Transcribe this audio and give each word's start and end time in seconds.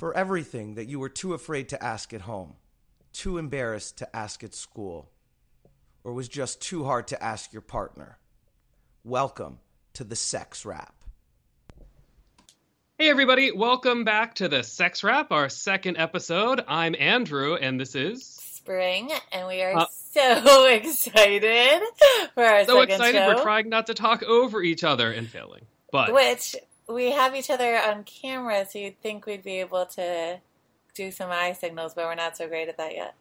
For 0.00 0.16
everything 0.16 0.76
that 0.76 0.88
you 0.88 0.98
were 0.98 1.10
too 1.10 1.34
afraid 1.34 1.68
to 1.68 1.84
ask 1.84 2.14
at 2.14 2.22
home, 2.22 2.54
too 3.12 3.36
embarrassed 3.36 3.98
to 3.98 4.16
ask 4.16 4.42
at 4.42 4.54
school, 4.54 5.10
or 6.04 6.14
was 6.14 6.26
just 6.26 6.62
too 6.62 6.84
hard 6.84 7.08
to 7.08 7.22
ask 7.22 7.52
your 7.52 7.60
partner. 7.60 8.16
Welcome 9.04 9.58
to 9.92 10.04
the 10.04 10.16
Sex 10.16 10.64
Wrap. 10.64 10.94
Hey, 12.96 13.10
everybody, 13.10 13.52
welcome 13.52 14.04
back 14.04 14.36
to 14.36 14.48
the 14.48 14.62
Sex 14.62 15.04
Wrap, 15.04 15.32
our 15.32 15.50
second 15.50 15.98
episode. 15.98 16.64
I'm 16.66 16.96
Andrew, 16.98 17.56
and 17.56 17.78
this 17.78 17.94
is 17.94 18.24
Spring, 18.24 19.10
and 19.32 19.46
we 19.48 19.60
are 19.60 19.76
uh, 19.76 19.86
so 20.14 20.64
excited 20.70 21.82
for 22.32 22.42
our 22.42 22.64
so 22.64 22.80
second 22.80 22.94
excited. 22.94 23.18
show. 23.18 23.26
We're 23.26 23.42
trying 23.42 23.68
not 23.68 23.88
to 23.88 23.94
talk 23.94 24.22
over 24.22 24.62
each 24.62 24.82
other 24.82 25.12
and 25.12 25.28
failing, 25.28 25.66
but 25.92 26.14
which 26.14 26.56
we 26.92 27.12
have 27.12 27.34
each 27.34 27.50
other 27.50 27.76
on 27.78 28.04
camera, 28.04 28.66
so 28.68 28.78
you'd 28.78 29.00
think 29.00 29.26
we'd 29.26 29.42
be 29.42 29.60
able 29.60 29.86
to 29.86 30.40
do 30.94 31.10
some 31.10 31.30
eye 31.30 31.52
signals, 31.52 31.94
but 31.94 32.04
we're 32.04 32.14
not 32.14 32.36
so 32.36 32.48
great 32.48 32.68
at 32.68 32.76
that 32.78 32.94
yet. 32.94 33.14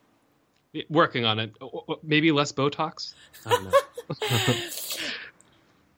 Working 0.90 1.26
on 1.26 1.40
it. 1.40 1.54
Maybe 2.04 2.32
less 2.32 2.52
Botox. 2.52 3.14
Uh, 3.46 3.72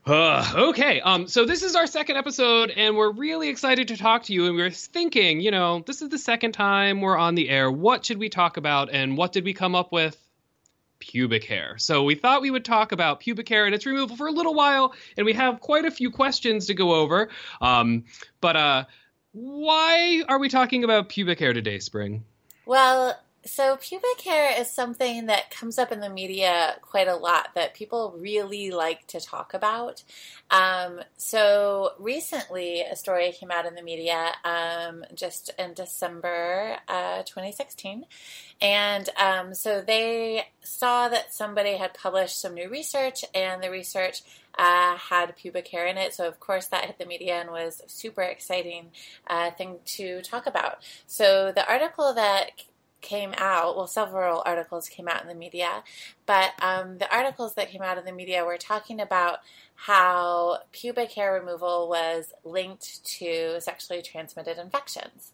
okay, 0.70 1.02
um, 1.02 1.28
so 1.28 1.46
this 1.46 1.62
is 1.62 1.76
our 1.76 1.88
second 1.88 2.18
episode, 2.18 2.72
and 2.72 2.96
we're 2.96 3.12
really 3.12 3.50
excited 3.50 3.90
to 3.90 3.98
talk 3.98 4.24
to 4.24 4.34
you. 4.34 4.48
And 4.48 4.56
we 4.56 4.62
are 4.62 4.72
thinking, 4.72 5.42
you 5.42 5.52
know, 5.52 5.84
this 5.86 6.02
is 6.02 6.10
the 6.10 6.18
second 6.18 6.54
time 6.54 7.02
we're 7.02 7.18
on 7.18 7.36
the 7.36 7.50
air. 7.50 7.70
What 7.70 8.06
should 8.06 8.18
we 8.18 8.30
talk 8.30 8.58
about, 8.58 8.90
and 8.92 9.18
what 9.18 9.34
did 9.34 9.44
we 9.44 9.54
come 9.54 9.76
up 9.76 9.92
with? 9.92 10.18
Pubic 11.02 11.44
hair. 11.44 11.78
So 11.78 12.04
we 12.04 12.16
thought 12.16 12.42
we 12.42 12.52
would 12.52 12.64
talk 12.64 12.94
about 12.94 13.20
pubic 13.20 13.50
hair 13.50 13.66
and 13.66 13.76
its 13.76 13.86
removal 13.86 14.16
for 14.16 14.28
a 14.28 14.32
little 14.32 14.54
while, 14.54 14.94
and 15.18 15.26
we 15.26 15.34
have 15.34 15.60
quite 15.60 15.84
a 15.84 15.92
few 15.92 16.10
questions 16.12 16.68
to 16.68 16.74
go 16.74 16.94
over. 16.94 17.30
Um, 17.60 18.06
but 18.40 18.56
uh, 18.56 18.86
why 19.34 20.24
are 20.30 20.40
we 20.40 20.48
talking 20.48 20.84
about 20.84 21.10
pubic 21.10 21.40
hair 21.40 21.52
today, 21.52 21.80
Spring? 21.80 22.24
Well, 22.66 23.20
so, 23.44 23.78
pubic 23.78 24.22
hair 24.24 24.60
is 24.60 24.70
something 24.70 25.26
that 25.26 25.50
comes 25.50 25.80
up 25.80 25.92
in 25.92 26.00
the 26.00 26.10
media 26.10 26.76
quite 26.82 27.08
a 27.08 27.16
lot 27.16 27.50
that 27.56 27.74
people 27.74 28.16
really 28.18 28.70
like 28.70 29.08
to 29.08 29.20
talk 29.20 29.56
about. 29.56 30.04
Um, 30.52 31.02
so, 31.18 31.94
recently, 31.98 32.82
a 32.82 32.96
story 32.96 33.32
came 33.32 33.50
out 33.50 33.66
in 33.66 33.74
the 33.74 33.82
media 33.82 34.32
um, 34.44 35.04
just 35.16 35.50
in 35.58 35.74
December 35.74 36.78
uh, 36.88 37.24
2016. 37.24 38.06
And 38.62 39.10
um, 39.18 39.56
so, 39.56 39.82
they 39.82 40.48
saw 40.62 41.10
that 41.10 41.34
somebody 41.34 41.78
had 41.78 41.96
published 41.96 42.40
some 42.40 42.54
new 42.54 42.70
research, 42.70 43.26
and 43.34 43.64
the 43.64 43.72
research 43.72 44.22
uh, 44.58 44.98
had 44.98 45.36
pubic 45.36 45.68
hair 45.70 45.88
in 45.88 45.98
it. 45.98 46.14
So, 46.14 46.28
of 46.28 46.40
course, 46.40 46.68
that 46.68 46.86
hit 46.86 47.00
the 47.00 47.08
media 47.08 47.42
and 47.42 47.50
was 47.50 47.82
super 47.88 48.22
exciting 48.22 48.92
uh, 49.26 49.50
thing 49.52 49.80
to 49.86 50.22
talk 50.22 50.46
about. 50.46 50.84
So, 51.08 51.52
the 51.52 51.68
article 51.68 52.14
that 52.14 52.52
came 53.02 53.34
out, 53.38 53.76
well, 53.76 53.88
several 53.88 54.42
articles 54.46 54.88
came 54.88 55.08
out 55.08 55.22
in 55.22 55.28
the 55.28 55.36
media, 55.36 55.84
but 56.26 56.52
um, 56.62 56.98
the 57.00 57.14
articles 57.14 57.56
that 57.56 57.70
came 57.70 57.82
out 57.82 57.98
in 57.98 58.06
the 58.06 58.12
media 58.12 58.46
were 58.46 58.58
talking 58.58 59.02
about 59.02 59.40
how 59.76 60.60
pubic 60.72 61.12
hair 61.12 61.34
removal 61.34 61.90
was 61.90 62.34
linked 62.44 63.04
to 63.04 63.60
sexually 63.60 64.02
transmitted 64.02 64.58
infections. 64.58 65.32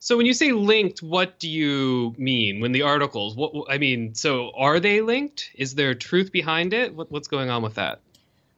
So 0.00 0.18
when 0.18 0.26
you 0.26 0.34
say 0.34 0.52
linked, 0.52 1.02
what 1.02 1.38
do 1.38 1.48
you 1.48 2.14
mean 2.18 2.60
when 2.60 2.72
the 2.72 2.82
articles? 2.82 3.36
What 3.36 3.52
I 3.70 3.78
mean, 3.78 4.14
so 4.14 4.50
are 4.54 4.78
they 4.78 5.00
linked? 5.00 5.50
Is 5.54 5.76
there 5.76 5.94
truth 5.94 6.30
behind 6.30 6.74
it? 6.74 6.94
What, 6.94 7.10
what's 7.10 7.28
going 7.28 7.48
on 7.48 7.62
with 7.62 7.76
that? 7.76 8.00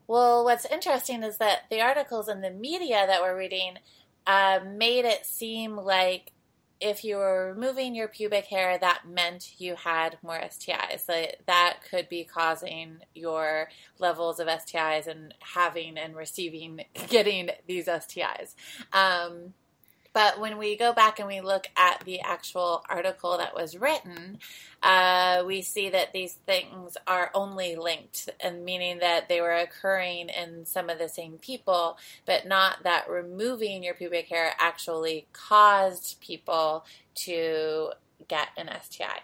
Well, 0.08 0.44
what's 0.44 0.64
interesting 0.64 1.22
is 1.22 1.36
that 1.38 1.64
the 1.70 1.82
articles 1.82 2.28
in 2.28 2.40
the 2.40 2.50
media 2.50 3.06
that 3.06 3.22
we're 3.22 3.38
reading 3.38 3.78
uh, 4.26 4.60
made 4.66 5.04
it 5.04 5.24
seem 5.24 5.76
like 5.76 6.32
if 6.80 7.04
you 7.04 7.16
were 7.16 7.54
removing 7.54 7.94
your 7.94 8.08
pubic 8.08 8.46
hair, 8.46 8.78
that 8.78 9.02
meant 9.08 9.58
you 9.58 9.76
had 9.76 10.18
more 10.22 10.38
STIs. 10.38 11.06
So 11.06 11.26
that 11.46 11.78
could 11.90 12.08
be 12.08 12.24
causing 12.24 12.98
your 13.14 13.68
levels 13.98 14.40
of 14.40 14.48
STIs 14.48 15.06
and 15.06 15.32
having 15.40 15.96
and 15.96 16.14
receiving, 16.14 16.82
getting 17.08 17.50
these 17.66 17.86
STIs. 17.86 18.54
Um, 18.92 19.54
but 20.16 20.40
when 20.40 20.56
we 20.56 20.78
go 20.78 20.94
back 20.94 21.18
and 21.18 21.28
we 21.28 21.42
look 21.42 21.66
at 21.76 22.02
the 22.06 22.20
actual 22.20 22.82
article 22.88 23.36
that 23.36 23.54
was 23.54 23.76
written, 23.76 24.38
uh, 24.82 25.42
we 25.46 25.60
see 25.60 25.90
that 25.90 26.14
these 26.14 26.32
things 26.46 26.96
are 27.06 27.30
only 27.34 27.76
linked, 27.76 28.30
and 28.40 28.64
meaning 28.64 29.00
that 29.00 29.28
they 29.28 29.42
were 29.42 29.52
occurring 29.52 30.30
in 30.30 30.64
some 30.64 30.88
of 30.88 30.98
the 30.98 31.10
same 31.10 31.36
people, 31.36 31.98
but 32.24 32.46
not 32.46 32.82
that 32.84 33.10
removing 33.10 33.82
your 33.82 33.92
pubic 33.92 34.28
hair 34.28 34.52
actually 34.58 35.26
caused 35.34 36.18
people 36.22 36.86
to 37.14 37.90
get 38.26 38.48
an 38.56 38.70
STI. 38.84 39.20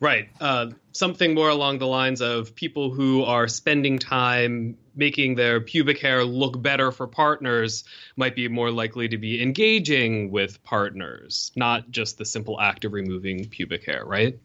Right. 0.00 0.28
Uh, 0.40 0.70
something 0.90 1.34
more 1.34 1.50
along 1.50 1.78
the 1.78 1.86
lines 1.86 2.20
of 2.20 2.56
people 2.56 2.90
who 2.90 3.22
are 3.22 3.46
spending 3.46 4.00
time 4.00 4.76
making 4.96 5.34
their 5.34 5.60
pubic 5.60 5.98
hair 5.98 6.24
look 6.24 6.60
better 6.60 6.92
for 6.92 7.06
partners 7.06 7.84
might 8.16 8.34
be 8.34 8.48
more 8.48 8.70
likely 8.70 9.08
to 9.08 9.18
be 9.18 9.42
engaging 9.42 10.30
with 10.30 10.62
partners, 10.64 11.52
not 11.56 11.90
just 11.90 12.18
the 12.18 12.24
simple 12.24 12.60
act 12.60 12.84
of 12.84 12.92
removing 12.92 13.48
pubic 13.48 13.84
hair, 13.84 14.04
right? 14.04 14.38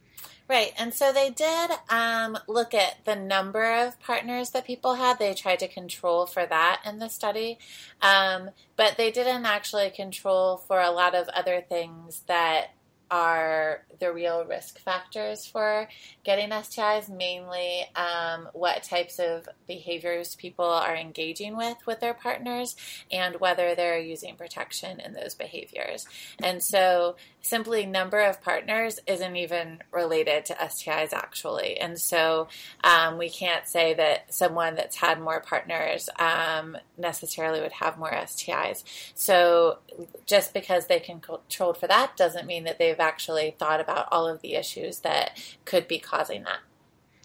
Right. 0.50 0.74
And 0.80 0.96
so 0.96 1.14
they 1.14 1.30
did 1.30 1.70
um, 1.90 2.36
look 2.48 2.74
at 2.74 3.06
the 3.06 3.16
number 3.16 3.72
of 3.72 4.00
partners 4.00 4.50
that 4.50 4.66
people 4.66 4.96
had. 4.96 5.20
They 5.20 5.36
tried 5.36 5.60
to 5.60 5.68
control 5.68 6.26
for 6.26 6.44
that 6.44 6.82
in 6.84 6.98
the 6.98 7.08
study. 7.08 7.60
Um, 8.02 8.50
but 8.76 8.98
they 8.98 9.12
didn't 9.12 9.46
actually 9.46 9.92
control 9.92 10.58
for 10.58 10.82
a 10.82 10.90
lot 10.90 11.14
of 11.14 11.30
other 11.30 11.62
things 11.62 12.24
that 12.26 12.72
are 13.12 13.86
the 14.00 14.14
real 14.14 14.46
risk 14.46 14.80
factors 14.80 15.46
for 15.46 15.88
getting 16.24 16.50
STIs, 16.50 17.10
mainly 17.10 17.86
um, 17.96 18.50
what 18.54 18.84
types 18.84 19.20
of 19.20 19.48
behaviors 19.68 20.36
people 20.36 20.66
are 20.66 20.96
engaging 20.96 21.58
with 21.58 21.78
with 21.86 22.00
their 22.00 22.14
partners 22.14 22.76
and 23.12 23.40
whether 23.40 23.76
they're 23.76 24.00
using 24.00 24.36
protection 24.36 25.00
in 25.00 25.14
those 25.14 25.36
behaviors. 25.36 26.08
And 26.42 26.64
so, 26.64 27.16
simply 27.42 27.86
number 27.86 28.20
of 28.20 28.42
partners 28.42 29.00
isn't 29.08 29.36
even 29.36 29.80
related 29.92 30.46
to 30.46 30.54
STIs 30.54 31.14
actually. 31.14 31.80
And 31.80 32.00
so, 32.00 32.48
um, 32.84 33.18
we 33.18 33.30
can't 33.30 33.68
say 33.68 33.94
that 33.94 34.34
someone 34.34 34.76
that's 34.76 34.98
had 34.98 35.20
more 35.20 35.40
partners 35.40 36.10
um, 36.20 36.78
necessarily 36.98 37.62
would 37.62 37.72
have 37.74 37.98
more 37.98 38.12
STIs. 38.12 38.84
So, 39.16 39.80
just 40.26 40.54
because 40.54 40.88
they 40.88 41.00
can 41.00 41.20
control 41.20 41.74
for 41.74 41.88
that 41.88 42.18
doesn't 42.18 42.46
mean 42.46 42.66
that 42.66 42.80
they've 42.80 43.00
actually 43.00 43.56
thought 43.58 43.80
about 43.80 44.08
all 44.12 44.28
of 44.28 44.42
the 44.42 44.56
issues 44.56 45.00
that 45.00 45.42
could 45.66 45.88
be 45.88 46.00
causing 46.00 46.44
that. 46.44 46.60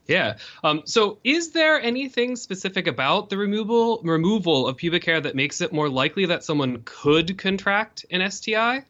Yeah. 0.07 0.37
Um, 0.63 0.83
so, 0.85 1.19
is 1.25 1.53
there 1.53 1.81
anything 1.81 2.37
specific 2.37 2.87
about 2.87 3.31
the 3.31 3.39
removal 3.39 4.01
removal 4.05 4.69
of 4.69 4.77
pubic 4.77 5.05
hair 5.05 5.21
that 5.21 5.35
makes 5.35 5.61
it 5.61 5.73
more 5.73 5.89
likely 5.89 6.27
that 6.27 6.45
someone 6.45 6.83
could 6.85 7.39
contract 7.39 8.05
an 8.11 8.31
STI? 8.31 8.85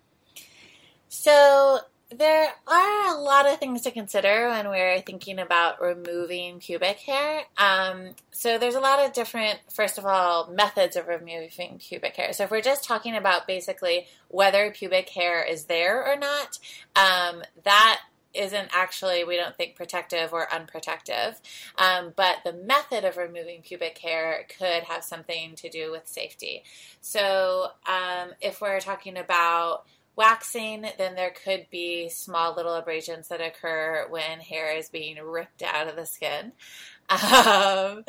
So, 1.16 1.78
there 2.10 2.48
are 2.66 3.16
a 3.16 3.20
lot 3.20 3.48
of 3.48 3.58
things 3.60 3.82
to 3.82 3.92
consider 3.92 4.48
when 4.48 4.68
we're 4.68 5.00
thinking 5.00 5.38
about 5.38 5.80
removing 5.80 6.58
pubic 6.58 6.98
hair. 6.98 7.42
Um, 7.56 8.10
so 8.32 8.58
there's 8.58 8.74
a 8.74 8.80
lot 8.80 9.04
of 9.04 9.12
different, 9.12 9.60
first 9.72 9.96
of 9.96 10.04
all, 10.04 10.50
methods 10.50 10.96
of 10.96 11.06
removing 11.06 11.78
pubic 11.78 12.16
hair. 12.16 12.32
So 12.32 12.44
if 12.44 12.50
we're 12.50 12.60
just 12.60 12.84
talking 12.84 13.16
about 13.16 13.46
basically 13.46 14.06
whether 14.28 14.72
pubic 14.72 15.08
hair 15.08 15.42
is 15.44 15.64
there 15.64 16.04
or 16.04 16.16
not, 16.16 16.58
um, 16.96 17.42
that 17.62 18.00
isn't 18.34 18.68
actually, 18.72 19.22
we 19.24 19.36
don't 19.36 19.56
think, 19.56 19.76
protective 19.76 20.32
or 20.32 20.48
unprotective. 20.48 21.40
Um, 21.78 22.12
but 22.16 22.38
the 22.44 22.52
method 22.52 23.04
of 23.04 23.16
removing 23.16 23.62
pubic 23.62 23.98
hair 23.98 24.46
could 24.58 24.82
have 24.84 25.04
something 25.04 25.54
to 25.56 25.68
do 25.70 25.92
with 25.92 26.08
safety. 26.08 26.64
So 27.00 27.68
um, 27.86 28.30
if 28.40 28.60
we're 28.60 28.80
talking 28.80 29.16
about 29.16 29.84
waxing, 30.16 30.86
then 30.98 31.14
there 31.14 31.32
could 31.44 31.66
be 31.70 32.08
small 32.08 32.54
little 32.54 32.74
abrasions 32.74 33.28
that 33.28 33.40
occur 33.40 34.06
when 34.08 34.40
hair 34.40 34.76
is 34.76 34.88
being 34.88 35.20
ripped 35.20 35.62
out 35.62 35.88
of 35.88 35.96
the 35.96 36.06
skin. 36.06 36.52
Um, 37.10 38.04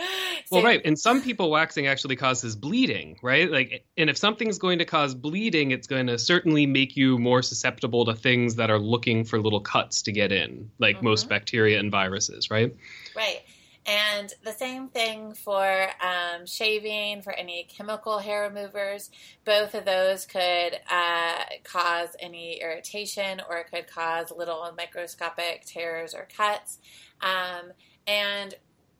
well, 0.51 0.63
right. 0.63 0.81
And 0.85 0.97
some 0.97 1.21
people 1.21 1.49
waxing 1.49 1.85
actually 1.85 2.15
causes 2.15 2.55
bleeding, 2.55 3.17
right? 3.21 3.51
Like, 3.51 3.83
and 3.97 4.09
if 4.09 4.17
something's 4.17 4.57
going 4.57 4.79
to 4.79 4.85
cause 4.85 5.13
bleeding, 5.13 5.71
it's 5.71 5.85
going 5.85 6.07
to 6.07 6.17
certainly 6.17 6.65
make 6.65 6.95
you 6.95 7.17
more 7.17 7.41
susceptible 7.41 8.05
to 8.05 8.13
things 8.13 8.55
that 8.55 8.69
are 8.69 8.79
looking 8.79 9.25
for 9.25 9.37
little 9.41 9.59
cuts 9.59 10.03
to 10.03 10.13
get 10.13 10.31
in, 10.31 10.71
like 10.79 10.97
mm-hmm. 10.97 11.07
most 11.07 11.27
bacteria 11.27 11.77
and 11.77 11.91
viruses, 11.91 12.49
right? 12.49 12.73
Right. 13.17 13.41
And 13.85 14.33
the 14.43 14.51
same 14.51 14.87
thing 14.87 15.33
for 15.33 15.87
um, 16.01 16.45
shaving, 16.45 17.21
for 17.21 17.33
any 17.33 17.67
chemical 17.69 18.17
hair 18.17 18.41
removers. 18.43 19.11
Both 19.45 19.75
of 19.75 19.85
those 19.85 20.25
could 20.25 20.79
uh, 20.89 21.43
cause 21.63 22.09
any 22.19 22.61
irritation 22.61 23.41
or 23.47 23.57
it 23.57 23.67
could 23.71 23.87
cause 23.87 24.31
little 24.35 24.67
microscopic 24.75 25.65
tears 25.65 26.15
or 26.15 26.27
cuts. 26.35 26.79
Um, 27.21 27.71
and 28.07 28.55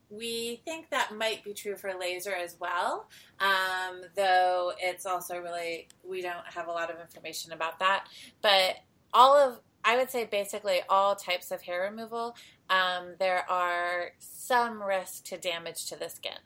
we 0.08 0.60
think 0.64 0.90
that 0.90 1.14
might 1.16 1.42
be 1.42 1.52
true 1.52 1.76
for 1.76 1.92
laser 1.98 2.32
as 2.32 2.56
well, 2.60 3.08
um, 3.40 4.02
though 4.14 4.72
it's 4.78 5.04
also 5.04 5.40
really, 5.40 5.88
we 6.08 6.22
don't 6.22 6.46
have 6.54 6.68
a 6.68 6.72
lot 6.72 6.90
of 6.90 7.00
information 7.00 7.52
about 7.52 7.80
that. 7.80 8.06
But 8.40 8.76
all 9.12 9.36
of, 9.36 9.58
I 9.84 9.96
would 9.96 10.10
say 10.10 10.24
basically 10.24 10.80
all 10.88 11.16
types 11.16 11.50
of 11.50 11.62
hair 11.62 11.88
removal, 11.90 12.36
um, 12.70 13.14
there 13.18 13.48
are 13.50 14.10
some 14.18 14.82
risk 14.82 15.24
to 15.26 15.36
damage 15.36 15.86
to 15.86 15.96
the 15.96 16.08
skin. 16.08 16.38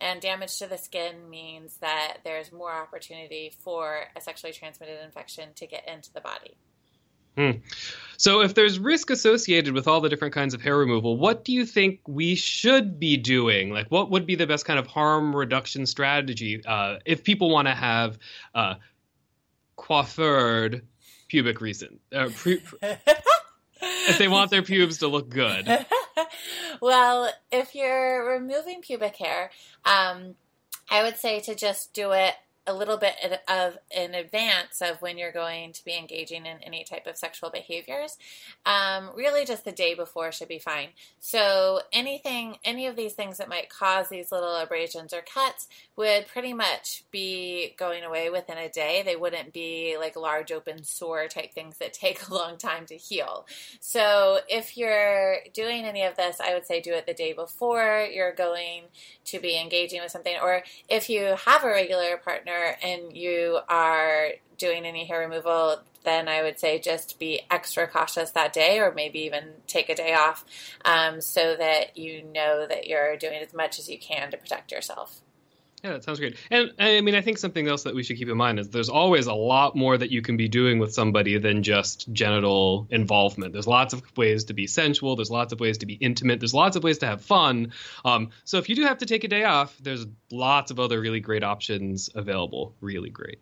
And 0.00 0.20
damage 0.20 0.58
to 0.58 0.66
the 0.68 0.78
skin 0.78 1.28
means 1.28 1.76
that 1.78 2.18
there's 2.24 2.52
more 2.52 2.72
opportunity 2.72 3.52
for 3.64 4.04
a 4.16 4.20
sexually 4.20 4.52
transmitted 4.52 5.02
infection 5.04 5.48
to 5.56 5.66
get 5.66 5.88
into 5.88 6.12
the 6.12 6.20
body. 6.20 6.56
Hmm. 7.36 7.58
So, 8.16 8.40
if 8.40 8.54
there's 8.54 8.80
risk 8.80 9.10
associated 9.10 9.72
with 9.72 9.86
all 9.86 10.00
the 10.00 10.08
different 10.08 10.34
kinds 10.34 10.54
of 10.54 10.60
hair 10.60 10.76
removal, 10.76 11.16
what 11.16 11.44
do 11.44 11.52
you 11.52 11.64
think 11.64 12.00
we 12.08 12.34
should 12.34 12.98
be 12.98 13.16
doing? 13.16 13.70
Like, 13.70 13.86
what 13.92 14.10
would 14.10 14.26
be 14.26 14.34
the 14.34 14.46
best 14.46 14.64
kind 14.64 14.76
of 14.76 14.88
harm 14.88 15.34
reduction 15.34 15.86
strategy 15.86 16.64
uh, 16.66 16.96
if 17.04 17.22
people 17.22 17.48
want 17.50 17.68
to 17.68 17.74
have 17.74 18.18
uh, 18.56 18.74
coiffured 19.78 20.82
pubic 21.28 21.60
reason? 21.60 22.00
Uh, 22.12 22.28
pre- 22.34 22.60
if 24.08 24.18
they 24.18 24.28
want 24.28 24.50
their 24.50 24.62
pubes 24.62 24.98
to 24.98 25.08
look 25.08 25.28
good. 25.28 25.68
well, 26.80 27.30
if 27.52 27.74
you're 27.74 28.32
removing 28.32 28.80
pubic 28.80 29.16
hair, 29.16 29.50
um, 29.84 30.34
I 30.90 31.02
would 31.02 31.16
say 31.16 31.40
to 31.40 31.54
just 31.54 31.92
do 31.92 32.12
it 32.12 32.34
a 32.68 32.74
little 32.74 32.98
bit 32.98 33.14
of 33.48 33.78
in 33.90 34.14
advance 34.14 34.82
of 34.82 35.00
when 35.00 35.16
you're 35.16 35.32
going 35.32 35.72
to 35.72 35.84
be 35.84 35.96
engaging 35.96 36.44
in 36.44 36.58
any 36.62 36.84
type 36.84 37.06
of 37.06 37.16
sexual 37.16 37.50
behaviors. 37.50 38.18
Um, 38.66 39.10
really, 39.16 39.46
just 39.46 39.64
the 39.64 39.72
day 39.72 39.94
before 39.94 40.30
should 40.30 40.48
be 40.48 40.58
fine. 40.58 40.88
So, 41.18 41.80
anything, 41.92 42.56
any 42.64 42.86
of 42.86 42.94
these 42.94 43.14
things 43.14 43.38
that 43.38 43.48
might 43.48 43.70
cause 43.70 44.10
these 44.10 44.30
little 44.30 44.54
abrasions 44.54 45.14
or 45.14 45.22
cuts 45.22 45.66
would 45.96 46.28
pretty 46.28 46.52
much 46.52 47.04
be 47.10 47.74
going 47.78 48.04
away 48.04 48.28
within 48.28 48.58
a 48.58 48.68
day. 48.68 49.02
They 49.02 49.16
wouldn't 49.16 49.54
be 49.54 49.96
like 49.98 50.14
large 50.14 50.52
open 50.52 50.84
sore 50.84 51.26
type 51.26 51.54
things 51.54 51.78
that 51.78 51.94
take 51.94 52.28
a 52.28 52.34
long 52.34 52.58
time 52.58 52.84
to 52.86 52.96
heal. 52.96 53.46
So, 53.80 54.40
if 54.46 54.76
you're 54.76 55.38
doing 55.54 55.84
any 55.84 56.02
of 56.02 56.16
this, 56.16 56.36
I 56.38 56.52
would 56.52 56.66
say 56.66 56.82
do 56.82 56.92
it 56.92 57.06
the 57.06 57.14
day 57.14 57.32
before 57.32 58.06
you're 58.12 58.34
going 58.34 58.84
to 59.24 59.40
be 59.40 59.58
engaging 59.58 60.02
with 60.02 60.12
something, 60.12 60.36
or 60.42 60.62
if 60.90 61.08
you 61.08 61.34
have 61.46 61.64
a 61.64 61.68
regular 61.68 62.18
partner 62.18 62.57
and 62.82 63.16
you 63.16 63.58
are 63.68 64.30
doing 64.56 64.84
any 64.84 65.06
hair 65.06 65.20
removal, 65.20 65.80
then 66.04 66.28
I 66.28 66.42
would 66.42 66.58
say 66.58 66.78
just 66.78 67.18
be 67.18 67.42
extra 67.50 67.86
cautious 67.86 68.30
that 68.32 68.52
day, 68.52 68.78
or 68.78 68.92
maybe 68.92 69.20
even 69.20 69.44
take 69.66 69.88
a 69.88 69.94
day 69.94 70.14
off 70.14 70.44
um, 70.84 71.20
so 71.20 71.56
that 71.56 71.96
you 71.96 72.22
know 72.22 72.66
that 72.66 72.86
you're 72.86 73.16
doing 73.16 73.40
as 73.40 73.52
much 73.54 73.78
as 73.78 73.88
you 73.88 73.98
can 73.98 74.30
to 74.30 74.36
protect 74.36 74.72
yourself. 74.72 75.20
Yeah, 75.84 75.92
that 75.92 76.04
sounds 76.04 76.18
great. 76.18 76.36
And 76.50 76.72
I 76.78 77.00
mean, 77.00 77.14
I 77.14 77.20
think 77.20 77.38
something 77.38 77.68
else 77.68 77.84
that 77.84 77.94
we 77.94 78.02
should 78.02 78.16
keep 78.16 78.28
in 78.28 78.36
mind 78.36 78.58
is 78.58 78.68
there's 78.70 78.88
always 78.88 79.26
a 79.26 79.34
lot 79.34 79.76
more 79.76 79.96
that 79.96 80.10
you 80.10 80.22
can 80.22 80.36
be 80.36 80.48
doing 80.48 80.80
with 80.80 80.92
somebody 80.92 81.38
than 81.38 81.62
just 81.62 82.12
genital 82.12 82.88
involvement. 82.90 83.52
There's 83.52 83.68
lots 83.68 83.94
of 83.94 84.02
ways 84.16 84.44
to 84.44 84.54
be 84.54 84.66
sensual. 84.66 85.14
There's 85.14 85.30
lots 85.30 85.52
of 85.52 85.60
ways 85.60 85.78
to 85.78 85.86
be 85.86 85.94
intimate. 85.94 86.40
There's 86.40 86.54
lots 86.54 86.76
of 86.76 86.82
ways 86.82 86.98
to 86.98 87.06
have 87.06 87.22
fun. 87.22 87.72
Um, 88.04 88.30
so 88.44 88.58
if 88.58 88.68
you 88.68 88.74
do 88.74 88.82
have 88.82 88.98
to 88.98 89.06
take 89.06 89.22
a 89.22 89.28
day 89.28 89.44
off, 89.44 89.76
there's 89.80 90.04
lots 90.32 90.72
of 90.72 90.80
other 90.80 91.00
really 91.00 91.20
great 91.20 91.44
options 91.44 92.10
available. 92.14 92.74
Really 92.80 93.10
great. 93.10 93.38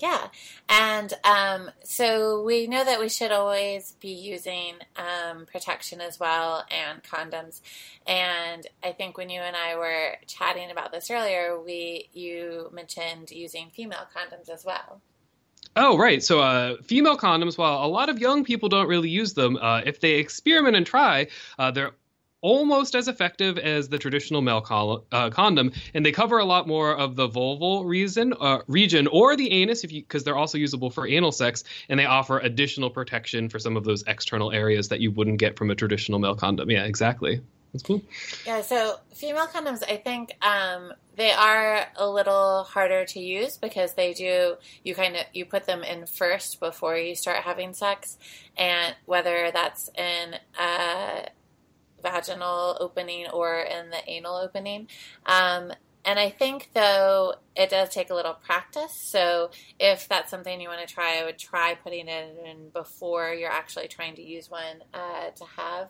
Yeah. 0.00 0.28
And 0.68 1.12
um, 1.24 1.70
so 1.84 2.42
we 2.42 2.66
know 2.66 2.82
that 2.82 2.98
we 2.98 3.10
should 3.10 3.32
always 3.32 3.92
be 4.00 4.08
using 4.08 4.76
um, 4.96 5.44
protection 5.44 6.00
as 6.00 6.18
well 6.18 6.64
and 6.70 7.02
condoms. 7.02 7.60
And 8.06 8.66
I 8.82 8.92
think 8.92 9.18
when 9.18 9.28
you 9.28 9.40
and 9.40 9.54
I 9.54 9.76
were 9.76 10.16
chatting 10.26 10.70
about 10.70 10.90
this 10.90 11.10
earlier, 11.10 11.60
we 11.60 12.08
you 12.14 12.70
mentioned 12.72 13.30
using 13.30 13.68
female 13.70 14.06
condoms 14.16 14.48
as 14.48 14.64
well. 14.64 15.02
Oh, 15.76 15.96
right. 15.96 16.22
So, 16.22 16.40
uh, 16.40 16.76
female 16.82 17.16
condoms, 17.16 17.56
while 17.56 17.84
a 17.84 17.86
lot 17.86 18.08
of 18.08 18.18
young 18.18 18.42
people 18.42 18.68
don't 18.68 18.88
really 18.88 19.08
use 19.08 19.34
them, 19.34 19.56
uh, 19.56 19.82
if 19.86 20.00
they 20.00 20.14
experiment 20.14 20.74
and 20.76 20.84
try, 20.84 21.28
uh, 21.58 21.70
they're 21.70 21.92
almost 22.40 22.94
as 22.94 23.08
effective 23.08 23.58
as 23.58 23.88
the 23.88 23.98
traditional 23.98 24.40
male 24.40 24.60
col- 24.60 25.04
uh, 25.12 25.30
condom, 25.30 25.72
and 25.94 26.04
they 26.04 26.12
cover 26.12 26.38
a 26.38 26.44
lot 26.44 26.66
more 26.66 26.96
of 26.96 27.16
the 27.16 27.28
vulval 27.28 27.86
reason, 27.86 28.34
uh, 28.40 28.58
region 28.66 29.06
or 29.06 29.36
the 29.36 29.50
anus, 29.52 29.84
if 29.84 29.92
you 29.92 30.02
because 30.02 30.24
they're 30.24 30.36
also 30.36 30.58
usable 30.58 30.90
for 30.90 31.06
anal 31.06 31.32
sex, 31.32 31.64
and 31.88 31.98
they 31.98 32.06
offer 32.06 32.38
additional 32.38 32.90
protection 32.90 33.48
for 33.48 33.58
some 33.58 33.76
of 33.76 33.84
those 33.84 34.02
external 34.06 34.52
areas 34.52 34.88
that 34.88 35.00
you 35.00 35.10
wouldn't 35.10 35.38
get 35.38 35.56
from 35.56 35.70
a 35.70 35.74
traditional 35.74 36.18
male 36.18 36.34
condom. 36.34 36.70
Yeah, 36.70 36.84
exactly. 36.84 37.40
That's 37.72 37.84
cool. 37.84 38.02
Yeah, 38.44 38.62
so 38.62 38.98
female 39.14 39.46
condoms, 39.46 39.84
I 39.88 39.96
think 39.96 40.36
um, 40.42 40.92
they 41.14 41.30
are 41.30 41.86
a 41.96 42.08
little 42.08 42.64
harder 42.64 43.04
to 43.04 43.20
use 43.20 43.58
because 43.58 43.94
they 43.94 44.12
do 44.12 44.56
you 44.82 44.94
kind 44.94 45.14
of 45.16 45.22
you 45.32 45.44
put 45.44 45.66
them 45.66 45.84
in 45.84 46.06
first 46.06 46.58
before 46.58 46.96
you 46.96 47.14
start 47.14 47.38
having 47.44 47.74
sex, 47.74 48.18
and 48.56 48.96
whether 49.06 49.50
that's 49.52 49.88
in 49.96 50.34
uh, 50.58 51.26
vaginal 52.02 52.76
opening 52.80 53.26
or 53.28 53.60
in 53.60 53.90
the 53.90 54.08
anal 54.08 54.36
opening. 54.36 54.88
Um, 55.26 55.72
and 56.04 56.18
I 56.18 56.30
think, 56.30 56.70
though, 56.72 57.34
it 57.54 57.68
does 57.68 57.90
take 57.90 58.08
a 58.08 58.14
little 58.14 58.32
practice. 58.32 58.92
So, 58.92 59.50
if 59.78 60.08
that's 60.08 60.30
something 60.30 60.58
you 60.58 60.68
want 60.68 60.86
to 60.86 60.92
try, 60.92 61.20
I 61.20 61.24
would 61.24 61.38
try 61.38 61.74
putting 61.74 62.08
it 62.08 62.38
in 62.42 62.70
before 62.70 63.34
you're 63.34 63.52
actually 63.52 63.88
trying 63.88 64.14
to 64.16 64.22
use 64.22 64.50
one 64.50 64.82
uh, 64.94 65.30
to 65.36 65.44
have 65.56 65.88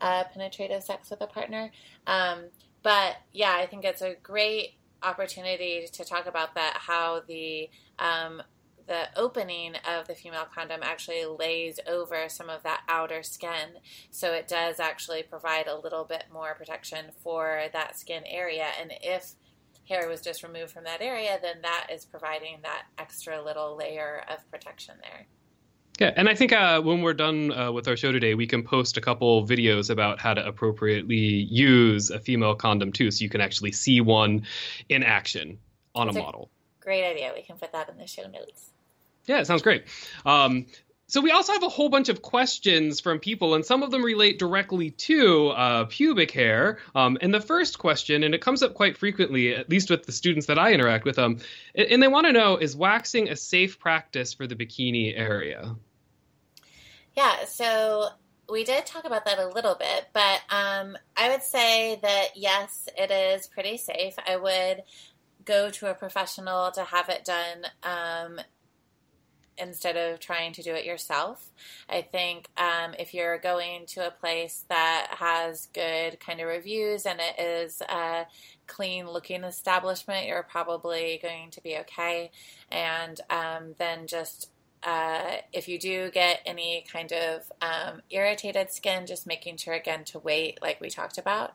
uh, 0.00 0.24
penetrative 0.32 0.84
sex 0.84 1.10
with 1.10 1.20
a 1.22 1.26
partner. 1.26 1.72
Um, 2.06 2.44
but 2.82 3.16
yeah, 3.32 3.54
I 3.56 3.66
think 3.66 3.84
it's 3.84 4.02
a 4.02 4.14
great 4.22 4.74
opportunity 5.02 5.86
to 5.92 6.04
talk 6.04 6.26
about 6.26 6.54
that 6.54 6.76
how 6.78 7.22
the 7.26 7.68
um, 7.98 8.42
the 8.88 9.08
opening 9.16 9.74
of 9.88 10.08
the 10.08 10.14
female 10.14 10.46
condom 10.52 10.80
actually 10.82 11.24
lays 11.24 11.78
over 11.86 12.28
some 12.28 12.50
of 12.50 12.62
that 12.64 12.82
outer 12.88 13.22
skin. 13.22 13.76
So 14.10 14.32
it 14.32 14.48
does 14.48 14.80
actually 14.80 15.22
provide 15.22 15.68
a 15.68 15.78
little 15.78 16.04
bit 16.04 16.24
more 16.32 16.54
protection 16.54 17.06
for 17.22 17.64
that 17.72 17.98
skin 17.98 18.24
area. 18.26 18.66
And 18.80 18.92
if 19.02 19.34
hair 19.88 20.08
was 20.08 20.20
just 20.20 20.42
removed 20.42 20.72
from 20.72 20.84
that 20.84 21.00
area, 21.00 21.38
then 21.40 21.56
that 21.62 21.88
is 21.92 22.04
providing 22.04 22.58
that 22.62 22.84
extra 22.98 23.42
little 23.42 23.76
layer 23.76 24.24
of 24.28 24.50
protection 24.50 24.94
there. 25.02 25.26
Yeah, 25.98 26.12
and 26.16 26.28
I 26.28 26.34
think 26.34 26.52
uh, 26.52 26.80
when 26.80 27.02
we're 27.02 27.14
done 27.14 27.52
uh, 27.52 27.72
with 27.72 27.88
our 27.88 27.96
show 27.96 28.12
today, 28.12 28.34
we 28.34 28.46
can 28.46 28.62
post 28.62 28.96
a 28.96 29.00
couple 29.00 29.44
videos 29.46 29.90
about 29.90 30.20
how 30.20 30.32
to 30.32 30.46
appropriately 30.46 31.16
use 31.16 32.10
a 32.10 32.20
female 32.20 32.54
condom 32.54 32.92
too, 32.92 33.10
so 33.10 33.22
you 33.22 33.28
can 33.28 33.40
actually 33.40 33.72
see 33.72 34.00
one 34.00 34.46
in 34.88 35.02
action 35.02 35.58
on 35.96 36.06
That's 36.06 36.18
a 36.18 36.20
model. 36.20 36.50
A 36.80 36.84
great 36.84 37.04
idea. 37.04 37.32
We 37.34 37.42
can 37.42 37.56
put 37.56 37.72
that 37.72 37.88
in 37.88 37.98
the 37.98 38.06
show 38.06 38.28
notes. 38.28 38.70
Yeah, 39.28 39.40
it 39.40 39.46
sounds 39.46 39.62
great. 39.62 39.84
Um, 40.26 40.66
so 41.06 41.22
we 41.22 41.30
also 41.30 41.54
have 41.54 41.62
a 41.62 41.70
whole 41.70 41.88
bunch 41.88 42.10
of 42.10 42.20
questions 42.20 43.00
from 43.00 43.18
people, 43.18 43.54
and 43.54 43.64
some 43.64 43.82
of 43.82 43.90
them 43.90 44.04
relate 44.04 44.38
directly 44.38 44.90
to 44.90 45.48
uh, 45.48 45.84
pubic 45.86 46.30
hair. 46.30 46.78
Um, 46.94 47.16
and 47.22 47.32
the 47.32 47.40
first 47.40 47.78
question, 47.78 48.22
and 48.22 48.34
it 48.34 48.42
comes 48.42 48.62
up 48.62 48.74
quite 48.74 48.98
frequently, 48.98 49.54
at 49.54 49.70
least 49.70 49.88
with 49.88 50.04
the 50.04 50.12
students 50.12 50.46
that 50.46 50.58
I 50.58 50.72
interact 50.72 51.06
with, 51.06 51.18
um, 51.18 51.38
and 51.74 52.02
they 52.02 52.08
want 52.08 52.26
to 52.26 52.32
know: 52.32 52.56
Is 52.56 52.76
waxing 52.76 53.30
a 53.30 53.36
safe 53.36 53.78
practice 53.78 54.34
for 54.34 54.46
the 54.46 54.54
bikini 54.54 55.18
area? 55.18 55.76
Yeah. 57.16 57.46
So 57.46 58.08
we 58.50 58.64
did 58.64 58.84
talk 58.84 59.04
about 59.04 59.24
that 59.24 59.38
a 59.38 59.48
little 59.48 59.76
bit, 59.76 60.08
but 60.12 60.40
um, 60.50 60.96
I 61.16 61.30
would 61.30 61.42
say 61.42 61.98
that 62.02 62.28
yes, 62.36 62.86
it 62.98 63.10
is 63.10 63.46
pretty 63.46 63.78
safe. 63.78 64.14
I 64.26 64.36
would 64.36 64.82
go 65.46 65.70
to 65.70 65.90
a 65.90 65.94
professional 65.94 66.70
to 66.72 66.84
have 66.84 67.08
it 67.08 67.24
done 67.24 67.64
um, 67.82 68.40
instead 69.60 69.96
of 69.96 70.20
trying 70.20 70.52
to 70.54 70.62
do 70.62 70.74
it 70.74 70.84
yourself. 70.84 71.50
I 71.88 72.02
think 72.02 72.48
um, 72.56 72.94
if 72.98 73.14
you're 73.14 73.38
going 73.38 73.86
to 73.88 74.06
a 74.06 74.10
place 74.10 74.64
that 74.68 75.08
has 75.18 75.68
good 75.72 76.20
kind 76.20 76.40
of 76.40 76.48
reviews 76.48 77.06
and 77.06 77.20
it 77.20 77.40
is 77.40 77.80
a 77.82 78.26
clean 78.66 79.08
looking 79.08 79.44
establishment, 79.44 80.26
you're 80.26 80.42
probably 80.42 81.18
going 81.22 81.50
to 81.50 81.60
be 81.62 81.76
okay. 81.78 82.30
And 82.70 83.20
um, 83.30 83.74
then 83.78 84.06
just 84.06 84.50
uh, 84.82 85.38
if 85.52 85.68
you 85.68 85.78
do 85.78 86.10
get 86.10 86.40
any 86.46 86.84
kind 86.90 87.12
of 87.12 87.50
um, 87.60 88.02
irritated 88.10 88.70
skin, 88.70 89.06
just 89.06 89.26
making 89.26 89.56
sure 89.56 89.74
again 89.74 90.04
to 90.04 90.18
wait, 90.18 90.60
like 90.62 90.80
we 90.80 90.88
talked 90.88 91.18
about. 91.18 91.52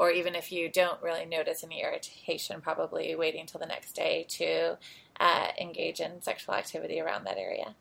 Or 0.00 0.10
even 0.10 0.34
if 0.34 0.50
you 0.50 0.70
don't 0.70 1.02
really 1.02 1.26
notice 1.26 1.62
any 1.62 1.82
irritation, 1.82 2.62
probably 2.62 3.14
waiting 3.14 3.42
until 3.42 3.60
the 3.60 3.66
next 3.66 3.92
day 3.92 4.24
to 4.30 4.78
uh, 5.20 5.48
engage 5.60 6.00
in 6.00 6.22
sexual 6.22 6.54
activity 6.54 6.98
around 6.98 7.24
that 7.24 7.36
area. 7.36 7.74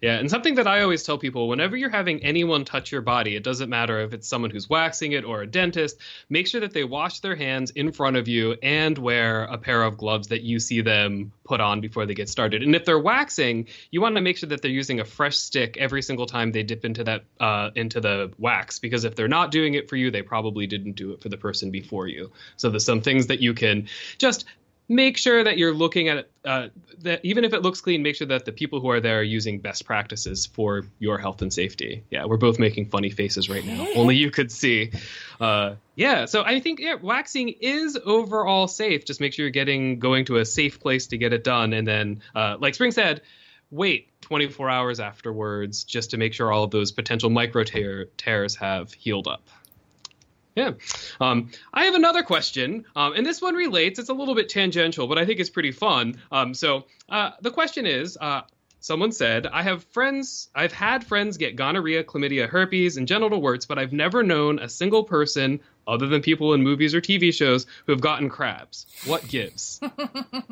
Yeah, 0.00 0.18
and 0.18 0.30
something 0.30 0.54
that 0.54 0.68
I 0.68 0.82
always 0.82 1.02
tell 1.02 1.18
people 1.18 1.48
whenever 1.48 1.76
you're 1.76 1.90
having 1.90 2.22
anyone 2.22 2.64
touch 2.64 2.92
your 2.92 3.00
body, 3.00 3.34
it 3.34 3.42
doesn't 3.42 3.68
matter 3.68 3.98
if 3.98 4.12
it's 4.12 4.28
someone 4.28 4.52
who's 4.52 4.68
waxing 4.70 5.10
it 5.10 5.24
or 5.24 5.42
a 5.42 5.46
dentist, 5.46 5.98
make 6.28 6.46
sure 6.46 6.60
that 6.60 6.72
they 6.72 6.84
wash 6.84 7.18
their 7.18 7.34
hands 7.34 7.72
in 7.72 7.90
front 7.90 8.16
of 8.16 8.28
you 8.28 8.54
and 8.62 8.96
wear 8.96 9.44
a 9.44 9.58
pair 9.58 9.82
of 9.82 9.96
gloves 9.96 10.28
that 10.28 10.42
you 10.42 10.60
see 10.60 10.82
them 10.82 11.32
put 11.42 11.60
on 11.60 11.80
before 11.80 12.06
they 12.06 12.14
get 12.14 12.28
started. 12.28 12.62
And 12.62 12.76
if 12.76 12.84
they're 12.84 12.98
waxing, 12.98 13.66
you 13.90 14.00
want 14.00 14.14
to 14.14 14.20
make 14.20 14.36
sure 14.36 14.48
that 14.50 14.62
they're 14.62 14.70
using 14.70 15.00
a 15.00 15.04
fresh 15.04 15.36
stick 15.36 15.76
every 15.78 16.02
single 16.02 16.26
time 16.26 16.52
they 16.52 16.62
dip 16.62 16.84
into 16.84 17.02
that 17.02 17.24
uh, 17.40 17.70
into 17.74 18.00
the 18.00 18.30
wax 18.38 18.78
because 18.78 19.02
if 19.02 19.16
they're 19.16 19.26
not 19.26 19.50
doing 19.50 19.74
it 19.74 19.88
for 19.88 19.96
you, 19.96 20.12
they 20.12 20.22
probably 20.22 20.68
didn't 20.68 20.92
do 20.92 21.10
it 21.12 21.20
for 21.20 21.28
the 21.28 21.36
person 21.36 21.72
before 21.72 22.06
you. 22.06 22.30
So 22.56 22.70
there's 22.70 22.84
some 22.84 23.00
things 23.00 23.26
that 23.26 23.40
you 23.40 23.52
can 23.52 23.88
just 24.18 24.44
make 24.88 25.18
sure 25.18 25.44
that 25.44 25.58
you're 25.58 25.74
looking 25.74 26.08
at 26.08 26.30
uh, 26.44 26.68
that 27.00 27.20
even 27.22 27.44
if 27.44 27.52
it 27.52 27.62
looks 27.62 27.80
clean 27.80 28.02
make 28.02 28.16
sure 28.16 28.26
that 28.26 28.44
the 28.44 28.52
people 28.52 28.80
who 28.80 28.88
are 28.88 29.00
there 29.00 29.20
are 29.20 29.22
using 29.22 29.60
best 29.60 29.84
practices 29.84 30.46
for 30.46 30.84
your 30.98 31.18
health 31.18 31.42
and 31.42 31.52
safety. 31.52 32.02
Yeah 32.10 32.24
we're 32.24 32.38
both 32.38 32.58
making 32.58 32.86
funny 32.86 33.10
faces 33.10 33.48
right 33.48 33.64
now. 33.64 33.86
Only 33.94 34.16
you 34.16 34.30
could 34.30 34.50
see. 34.50 34.90
Uh, 35.40 35.74
yeah 35.94 36.24
so 36.24 36.42
i 36.44 36.58
think 36.58 36.80
yeah, 36.80 36.94
waxing 36.94 37.50
is 37.60 37.98
overall 38.04 38.66
safe. 38.66 39.04
Just 39.04 39.20
make 39.20 39.34
sure 39.34 39.44
you're 39.44 39.50
getting 39.50 39.98
going 39.98 40.24
to 40.26 40.38
a 40.38 40.44
safe 40.44 40.80
place 40.80 41.06
to 41.08 41.18
get 41.18 41.32
it 41.32 41.44
done. 41.44 41.72
And 41.72 41.86
then 41.86 42.22
uh, 42.34 42.56
like 42.58 42.74
spring 42.74 42.90
said 42.90 43.20
wait 43.70 44.08
24 44.22 44.70
hours 44.70 44.98
afterwards 44.98 45.84
just 45.84 46.10
to 46.10 46.16
make 46.16 46.32
sure 46.32 46.50
all 46.50 46.64
of 46.64 46.70
those 46.70 46.90
potential 46.90 47.28
micro 47.28 47.64
tear- 47.64 48.06
tears 48.16 48.56
have 48.56 48.92
healed 48.94 49.28
up 49.28 49.48
yeah. 50.54 50.72
Um, 51.20 51.50
I 51.72 51.84
have 51.84 51.94
another 51.94 52.22
question, 52.22 52.84
um, 52.96 53.14
and 53.14 53.24
this 53.24 53.40
one 53.40 53.54
relates. 53.54 53.98
It's 53.98 54.08
a 54.08 54.14
little 54.14 54.34
bit 54.34 54.48
tangential, 54.48 55.06
but 55.06 55.18
I 55.18 55.26
think 55.26 55.40
it's 55.40 55.50
pretty 55.50 55.72
fun. 55.72 56.20
Um, 56.32 56.54
so 56.54 56.86
uh, 57.08 57.30
the 57.40 57.50
question 57.50 57.86
is 57.86 58.16
uh, 58.20 58.42
someone 58.80 59.12
said, 59.12 59.46
I 59.46 59.62
have 59.62 59.84
friends, 59.84 60.48
I've 60.54 60.72
had 60.72 61.04
friends 61.04 61.36
get 61.36 61.56
gonorrhea, 61.56 62.04
chlamydia, 62.04 62.48
herpes, 62.48 62.96
and 62.96 63.06
genital 63.06 63.40
warts, 63.40 63.66
but 63.66 63.78
I've 63.78 63.92
never 63.92 64.22
known 64.22 64.58
a 64.58 64.68
single 64.68 65.04
person 65.04 65.60
other 65.88 66.06
than 66.06 66.20
people 66.20 66.54
in 66.54 66.62
movies 66.62 66.94
or 66.94 67.00
TV 67.00 67.32
shows 67.32 67.66
who 67.86 67.92
have 67.92 68.00
gotten 68.00 68.28
crabs. 68.28 68.86
What 69.06 69.26
gives? 69.26 69.80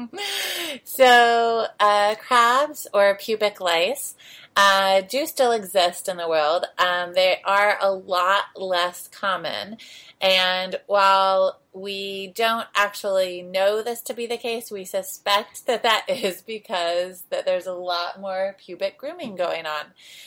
so, 0.84 1.66
uh, 1.78 2.14
crabs 2.16 2.86
or 2.92 3.16
pubic 3.16 3.60
lice 3.60 4.14
uh, 4.56 5.02
do 5.02 5.26
still 5.26 5.52
exist 5.52 6.08
in 6.08 6.16
the 6.16 6.28
world. 6.28 6.64
Um, 6.78 7.12
they 7.12 7.40
are 7.44 7.76
a 7.80 7.92
lot 7.92 8.44
less 8.56 9.08
common. 9.08 9.76
And 10.20 10.76
while 10.86 11.60
we 11.74 12.28
don't 12.28 12.66
actually 12.74 13.42
know 13.42 13.82
this 13.82 14.00
to 14.02 14.14
be 14.14 14.26
the 14.26 14.38
case, 14.38 14.70
we 14.70 14.86
suspect 14.86 15.66
that 15.66 15.82
that 15.82 16.06
is 16.08 16.40
because 16.40 17.22
that 17.30 17.44
there's 17.44 17.66
a 17.66 17.74
lot 17.74 18.18
more 18.18 18.56
pubic 18.58 18.96
grooming 18.96 19.36
going 19.36 19.66
on. 19.66 19.84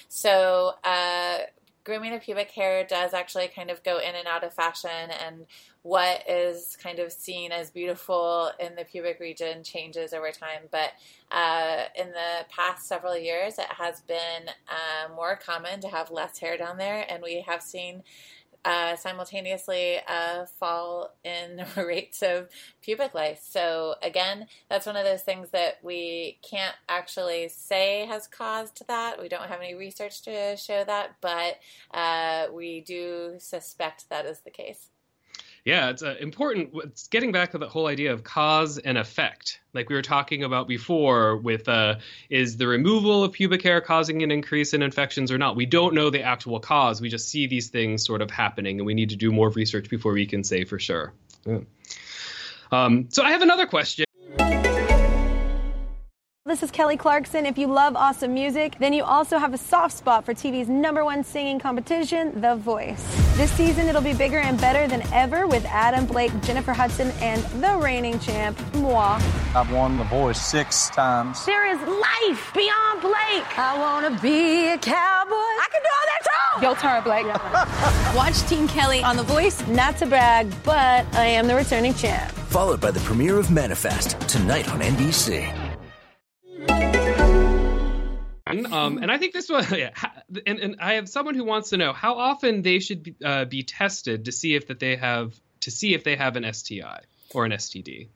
So, 0.09 0.75
uh, 0.83 1.39
grooming 1.89 2.13
of 2.13 2.21
pubic 2.21 2.51
hair 2.51 2.85
does 2.85 3.15
actually 3.15 3.47
kind 3.47 3.71
of 3.71 3.83
go 3.83 3.97
in 3.97 4.13
and 4.13 4.27
out 4.27 4.43
of 4.43 4.53
fashion 4.53 5.09
and 5.25 5.47
what 5.81 6.23
is 6.29 6.77
kind 6.81 6.99
of 6.99 7.11
seen 7.11 7.51
as 7.51 7.71
beautiful 7.71 8.51
in 8.59 8.75
the 8.75 8.85
pubic 8.85 9.19
region 9.19 9.63
changes 9.63 10.13
over 10.13 10.29
time. 10.29 10.61
But 10.69 10.91
uh, 11.31 11.85
in 11.95 12.09
the 12.09 12.45
past 12.55 12.87
several 12.87 13.17
years, 13.17 13.57
it 13.57 13.71
has 13.75 14.01
been 14.01 14.49
uh, 14.67 15.11
more 15.15 15.35
common 15.35 15.81
to 15.81 15.87
have 15.87 16.11
less 16.11 16.37
hair 16.37 16.57
down 16.57 16.77
there, 16.77 17.05
and 17.09 17.23
we 17.23 17.41
have 17.47 17.63
seen. 17.63 18.03
Uh, 18.65 18.95
simultaneously 18.97 19.99
uh, 20.05 20.45
fall 20.59 21.15
in 21.23 21.65
rates 21.77 22.21
of 22.21 22.49
pubic 22.81 23.13
lice. 23.13 23.41
So 23.49 23.95
again, 24.03 24.47
that's 24.69 24.85
one 24.85 24.97
of 24.97 25.05
those 25.05 25.21
things 25.21 25.51
that 25.51 25.75
we 25.81 26.39
can't 26.41 26.75
actually 26.89 27.47
say 27.49 28.05
has 28.07 28.27
caused 28.27 28.85
that. 28.87 29.21
We 29.21 29.29
don't 29.29 29.47
have 29.47 29.61
any 29.61 29.75
research 29.75 30.21
to 30.23 30.57
show 30.57 30.83
that, 30.83 31.15
but 31.21 31.59
uh, 31.93 32.47
we 32.53 32.81
do 32.81 33.35
suspect 33.37 34.09
that 34.09 34.25
is 34.25 34.41
the 34.41 34.51
case 34.51 34.89
yeah, 35.69 35.91
it's 35.91 36.01
uh, 36.01 36.15
important. 36.19 36.71
It's 36.73 37.07
getting 37.07 37.31
back 37.31 37.51
to 37.51 37.59
the 37.59 37.69
whole 37.69 37.85
idea 37.85 38.11
of 38.11 38.23
cause 38.23 38.79
and 38.79 38.97
effect, 38.97 39.59
like 39.71 39.87
we 39.87 39.93
were 39.93 40.01
talking 40.01 40.43
about 40.43 40.67
before. 40.67 41.37
With 41.37 41.69
uh, 41.69 41.97
is 42.27 42.57
the 42.57 42.67
removal 42.67 43.23
of 43.23 43.33
pubic 43.33 43.61
hair 43.61 43.79
causing 43.79 44.23
an 44.23 44.31
increase 44.31 44.73
in 44.73 44.81
infections 44.81 45.31
or 45.31 45.37
not? 45.37 45.55
We 45.55 45.67
don't 45.67 45.93
know 45.93 46.09
the 46.09 46.23
actual 46.23 46.59
cause. 46.59 47.01
We 47.01 47.09
just 47.09 47.29
see 47.29 47.45
these 47.45 47.67
things 47.67 48.03
sort 48.03 48.23
of 48.23 48.31
happening, 48.31 48.79
and 48.79 48.87
we 48.87 48.95
need 48.95 49.09
to 49.09 49.15
do 49.15 49.31
more 49.31 49.49
research 49.49 49.91
before 49.91 50.13
we 50.13 50.25
can 50.25 50.43
say 50.43 50.65
for 50.65 50.79
sure. 50.79 51.13
Yeah. 51.45 51.59
Um, 52.71 53.09
so 53.11 53.21
I 53.21 53.31
have 53.31 53.43
another 53.43 53.67
question. 53.67 54.05
This 56.49 56.63
is 56.63 56.71
Kelly 56.71 56.97
Clarkson. 56.97 57.45
If 57.45 57.59
you 57.59 57.67
love 57.67 57.95
awesome 57.95 58.33
music, 58.33 58.75
then 58.79 58.91
you 58.91 59.03
also 59.03 59.37
have 59.37 59.53
a 59.53 59.57
soft 59.57 59.95
spot 59.95 60.25
for 60.25 60.33
TV's 60.33 60.67
number 60.67 61.05
one 61.05 61.23
singing 61.23 61.59
competition, 61.59 62.41
The 62.41 62.55
Voice. 62.55 63.05
This 63.37 63.51
season, 63.51 63.85
it'll 63.87 64.01
be 64.01 64.15
bigger 64.15 64.39
and 64.39 64.59
better 64.59 64.87
than 64.87 65.03
ever 65.13 65.45
with 65.45 65.63
Adam 65.65 66.07
Blake, 66.07 66.31
Jennifer 66.41 66.73
Hudson, 66.73 67.11
and 67.21 67.43
the 67.61 67.77
reigning 67.77 68.17
champ, 68.17 68.57
moi. 68.77 69.21
I've 69.53 69.71
won 69.71 69.99
The 69.99 70.05
Voice 70.05 70.41
six 70.41 70.89
times. 70.89 71.45
There 71.45 71.67
is 71.67 71.79
life 71.81 72.51
beyond 72.55 73.01
Blake. 73.01 73.59
I 73.59 73.77
want 73.77 74.11
to 74.11 74.19
be 74.19 74.69
a 74.69 74.77
cowboy. 74.79 75.35
I 75.35 75.67
can 75.71 75.81
do 75.83 75.89
all 75.93 76.07
that 76.07 76.21
too. 76.23 76.65
Yo, 76.65 76.73
Tara 76.73 77.01
Blake. 77.03 77.27
Watch 78.15 78.39
Team 78.49 78.67
Kelly 78.67 79.03
on 79.03 79.17
The 79.17 79.23
Voice. 79.23 79.67
Not 79.67 79.97
to 79.97 80.07
brag, 80.07 80.51
but 80.63 81.05
I 81.13 81.25
am 81.25 81.45
the 81.45 81.53
returning 81.53 81.93
champ. 81.93 82.31
Followed 82.31 82.81
by 82.81 82.89
the 82.89 83.01
premiere 83.01 83.37
of 83.37 83.51
Manifest 83.51 84.19
tonight 84.21 84.67
on 84.71 84.79
NBC. 84.79 85.68
Um, 88.79 88.97
and 88.97 89.11
I 89.11 89.17
think 89.17 89.33
this 89.33 89.49
one, 89.49 89.65
yeah, 89.75 89.91
and, 90.45 90.59
and 90.59 90.75
I 90.79 90.93
have 90.93 91.09
someone 91.09 91.35
who 91.35 91.43
wants 91.43 91.69
to 91.69 91.77
know 91.77 91.93
how 91.93 92.15
often 92.15 92.61
they 92.61 92.79
should 92.79 93.03
be, 93.03 93.15
uh, 93.23 93.45
be 93.45 93.63
tested 93.63 94.25
to 94.25 94.31
see 94.31 94.55
if 94.55 94.67
that 94.67 94.79
they 94.79 94.95
have 94.95 95.39
to 95.61 95.71
see 95.71 95.93
if 95.93 96.03
they 96.03 96.15
have 96.15 96.35
an 96.37 96.51
STI 96.51 97.01
or 97.33 97.45
an 97.45 97.51
STD. 97.51 98.07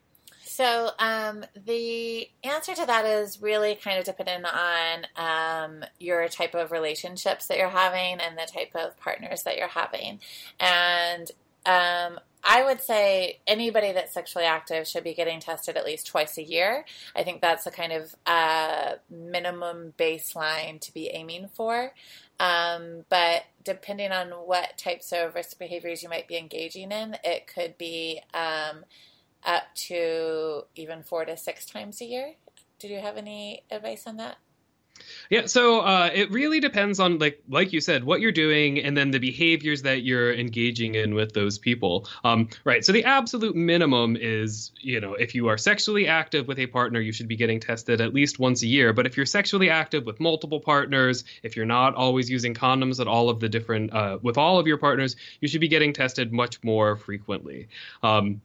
So 0.45 0.91
um, 0.99 1.43
the 1.65 2.29
answer 2.43 2.75
to 2.75 2.85
that 2.85 3.05
is 3.05 3.41
really 3.41 3.75
kind 3.75 3.97
of 3.97 4.05
dependent 4.05 4.45
on 4.45 5.05
um, 5.17 5.85
your 5.99 6.27
type 6.29 6.53
of 6.53 6.71
relationships 6.71 7.47
that 7.47 7.57
you're 7.57 7.69
having 7.69 8.19
and 8.19 8.37
the 8.37 8.47
type 8.51 8.71
of 8.75 8.97
partners 8.99 9.43
that 9.43 9.57
you're 9.57 9.67
having. 9.67 10.19
And 10.59 11.31
um, 11.65 12.19
I 12.43 12.63
would 12.63 12.81
say 12.81 13.39
anybody 13.47 13.93
that's 13.93 14.13
sexually 14.13 14.45
active 14.45 14.87
should 14.87 15.03
be 15.03 15.13
getting 15.13 15.39
tested 15.39 15.77
at 15.77 15.85
least 15.85 16.07
twice 16.07 16.37
a 16.37 16.43
year. 16.43 16.85
I 17.15 17.23
think 17.23 17.41
that's 17.41 17.65
a 17.65 17.71
kind 17.71 17.93
of 17.93 18.13
uh, 18.25 18.95
minimum 19.09 19.93
baseline 19.97 20.81
to 20.81 20.93
be 20.93 21.09
aiming 21.09 21.47
for. 21.53 21.93
Um, 22.39 23.05
but 23.09 23.43
depending 23.63 24.11
on 24.11 24.29
what 24.29 24.77
types 24.77 25.13
of 25.13 25.35
risk 25.35 25.57
behaviors 25.57 26.03
you 26.03 26.09
might 26.09 26.27
be 26.27 26.37
engaging 26.37 26.91
in, 26.91 27.15
it 27.23 27.47
could 27.47 27.77
be 27.77 28.19
um, 28.33 28.83
up 29.45 29.63
to 29.75 30.63
even 30.75 31.03
four 31.03 31.23
to 31.23 31.37
six 31.37 31.65
times 31.65 32.01
a 32.01 32.05
year. 32.05 32.33
Did 32.79 32.91
you 32.91 32.99
have 32.99 33.15
any 33.15 33.63
advice 33.71 34.05
on 34.05 34.17
that? 34.17 34.37
Yeah, 35.29 35.45
so 35.45 35.81
uh, 35.81 36.09
it 36.13 36.31
really 36.31 36.59
depends 36.59 36.99
on 36.99 37.19
like 37.19 37.41
like 37.49 37.73
you 37.73 37.81
said 37.81 38.03
what 38.03 38.21
you're 38.21 38.31
doing 38.31 38.79
and 38.79 38.95
then 38.95 39.11
the 39.11 39.19
behaviors 39.19 39.81
that 39.83 40.03
you're 40.03 40.33
engaging 40.33 40.95
in 40.95 41.15
with 41.15 41.33
those 41.33 41.57
people. 41.57 42.07
Um, 42.23 42.49
right. 42.63 42.83
So 42.83 42.91
the 42.91 43.03
absolute 43.03 43.55
minimum 43.55 44.17
is 44.19 44.71
you 44.79 44.99
know 44.99 45.13
if 45.13 45.33
you 45.33 45.47
are 45.47 45.57
sexually 45.57 46.07
active 46.07 46.47
with 46.47 46.59
a 46.59 46.67
partner, 46.67 46.99
you 46.99 47.11
should 47.11 47.27
be 47.27 47.35
getting 47.35 47.59
tested 47.59 48.01
at 48.01 48.13
least 48.13 48.39
once 48.39 48.63
a 48.63 48.67
year. 48.67 48.93
But 48.93 49.05
if 49.05 49.17
you're 49.17 49.25
sexually 49.25 49.69
active 49.69 50.05
with 50.05 50.19
multiple 50.19 50.59
partners, 50.59 51.23
if 51.41 51.55
you're 51.55 51.65
not 51.65 51.95
always 51.95 52.29
using 52.29 52.53
condoms 52.53 52.99
at 52.99 53.07
all 53.07 53.29
of 53.29 53.39
the 53.39 53.49
different 53.49 53.93
uh, 53.93 54.19
with 54.21 54.37
all 54.37 54.59
of 54.59 54.67
your 54.67 54.77
partners, 54.77 55.15
you 55.41 55.47
should 55.47 55.61
be 55.61 55.67
getting 55.67 55.93
tested 55.93 56.31
much 56.31 56.63
more 56.63 56.95
frequently. 56.95 57.67
Um, 58.01 58.41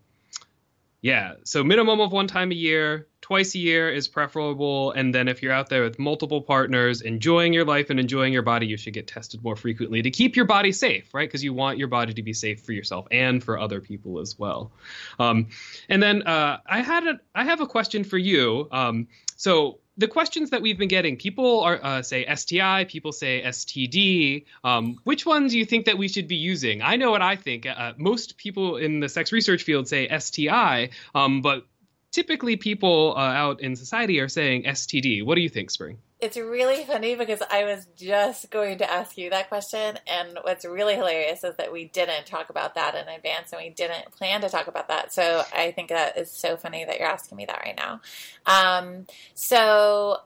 yeah, 1.01 1.35
so 1.45 1.63
minimum 1.63 2.01
of 2.01 2.11
one 2.11 2.27
time 2.27 2.51
a 2.51 2.55
year, 2.55 3.07
twice 3.21 3.55
a 3.55 3.59
year 3.59 3.89
is 3.89 4.09
preferable. 4.09 4.91
And 4.93 5.15
then 5.15 5.29
if 5.29 5.43
you're 5.43 5.53
out 5.53 5.69
there 5.69 5.85
with 5.85 5.99
multiple 5.99 6.41
partners, 6.41 7.03
enjoying 7.03 7.53
your 7.53 7.65
life 7.65 7.91
and 7.91 8.01
enjoying 8.01 8.33
your 8.33 8.43
body, 8.43 8.67
you 8.67 8.77
should 8.77 8.95
get 8.95 9.07
tested 9.07 9.43
more 9.45 9.55
frequently 9.55 10.03
to 10.03 10.11
keep 10.11 10.35
your 10.35 10.45
body 10.45 10.73
safe, 10.73 11.15
right? 11.15 11.29
Because 11.29 11.45
you 11.45 11.55
want 11.55 11.79
your 11.79 11.89
body 11.89 12.15
to 12.15 12.23
be 12.23 12.33
safe 12.33 12.63
for 12.63 12.73
yourself 12.73 13.07
and 13.13 13.43
for 13.43 13.59
other 13.59 13.81
people 13.81 14.19
as 14.19 14.39
well. 14.39 14.73
Um, 15.21 15.49
and 15.89 16.03
then 16.03 16.23
uh, 16.23 16.59
I 16.67 16.81
had 16.81 17.07
a 17.07 17.21
I 17.35 17.45
have 17.45 17.61
a 17.61 17.67
question 17.67 18.03
for 18.03 18.19
you. 18.19 18.67
Um, 18.73 19.07
so 19.37 19.79
the 19.99 20.07
questions 20.07 20.51
that 20.51 20.63
we've 20.63 20.79
been 20.79 20.89
getting, 20.89 21.17
people 21.17 21.61
are 21.61 21.79
uh, 21.83 22.03
say 22.03 22.25
STI, 22.33 22.85
people 22.85 23.11
say 23.13 23.43
STD. 23.43 24.47
Um, 24.63 24.99
which 25.03 25.27
ones 25.27 25.53
do 25.53 25.59
you 25.59 25.65
think 25.65 25.87
that 25.87 25.99
we 25.99 26.07
should 26.07 26.29
be 26.29 26.37
using? 26.37 26.83
I 26.83 26.97
know 26.97 27.11
what 27.11 27.21
I 27.21 27.35
think. 27.35 27.67
Uh, 27.67 27.93
most 27.97 28.39
people 28.39 28.77
in 28.77 29.01
the 29.01 29.09
sex 29.09 29.33
research 29.33 29.65
field 29.65 29.89
say 29.89 30.09
STI, 30.17 30.91
um, 31.17 31.43
but 31.43 31.67
typically 32.13 32.57
people 32.57 33.15
uh, 33.17 33.21
out 33.21 33.61
in 33.61 33.75
society 33.75 34.21
are 34.21 34.29
saying 34.29 34.63
STD. 34.63 35.25
What 35.25 35.35
do 35.35 35.41
you 35.41 35.49
think, 35.49 35.71
Spring? 35.71 35.99
It's 36.21 36.37
really 36.37 36.85
funny 36.85 37.15
because 37.15 37.41
I 37.49 37.65
was 37.65 37.87
just 37.97 38.51
going 38.51 38.79
to 38.79 38.91
ask 38.91 39.17
you 39.17 39.31
that 39.31 39.49
question, 39.49 39.99
and 40.07 40.39
what's 40.43 40.65
really 40.65 40.97
hilarious 40.97 41.45
is 41.45 41.55
that 41.57 41.73
we 41.73 41.85
didn't 41.85 42.27
talk 42.27 42.51
about 42.51 42.75
that 42.75 42.97
in 42.97 43.07
advance, 43.07 43.53
and 43.53 43.63
we 43.63 43.71
didn't 43.71 44.11
plan 44.11 44.41
to 44.41 44.49
talk 44.49 44.67
about 44.67 44.89
that. 44.89 45.13
So 45.13 45.45
I 45.55 45.71
think 45.71 45.91
that 45.91 46.19
is 46.19 46.33
so 46.33 46.57
funny 46.57 46.85
that 46.85 46.99
you're 46.99 47.09
asking 47.09 47.37
me 47.37 47.47
that 47.47 47.63
right 47.65 47.77
now. 47.77 48.01
Um, 48.47 49.07
so 49.35 50.19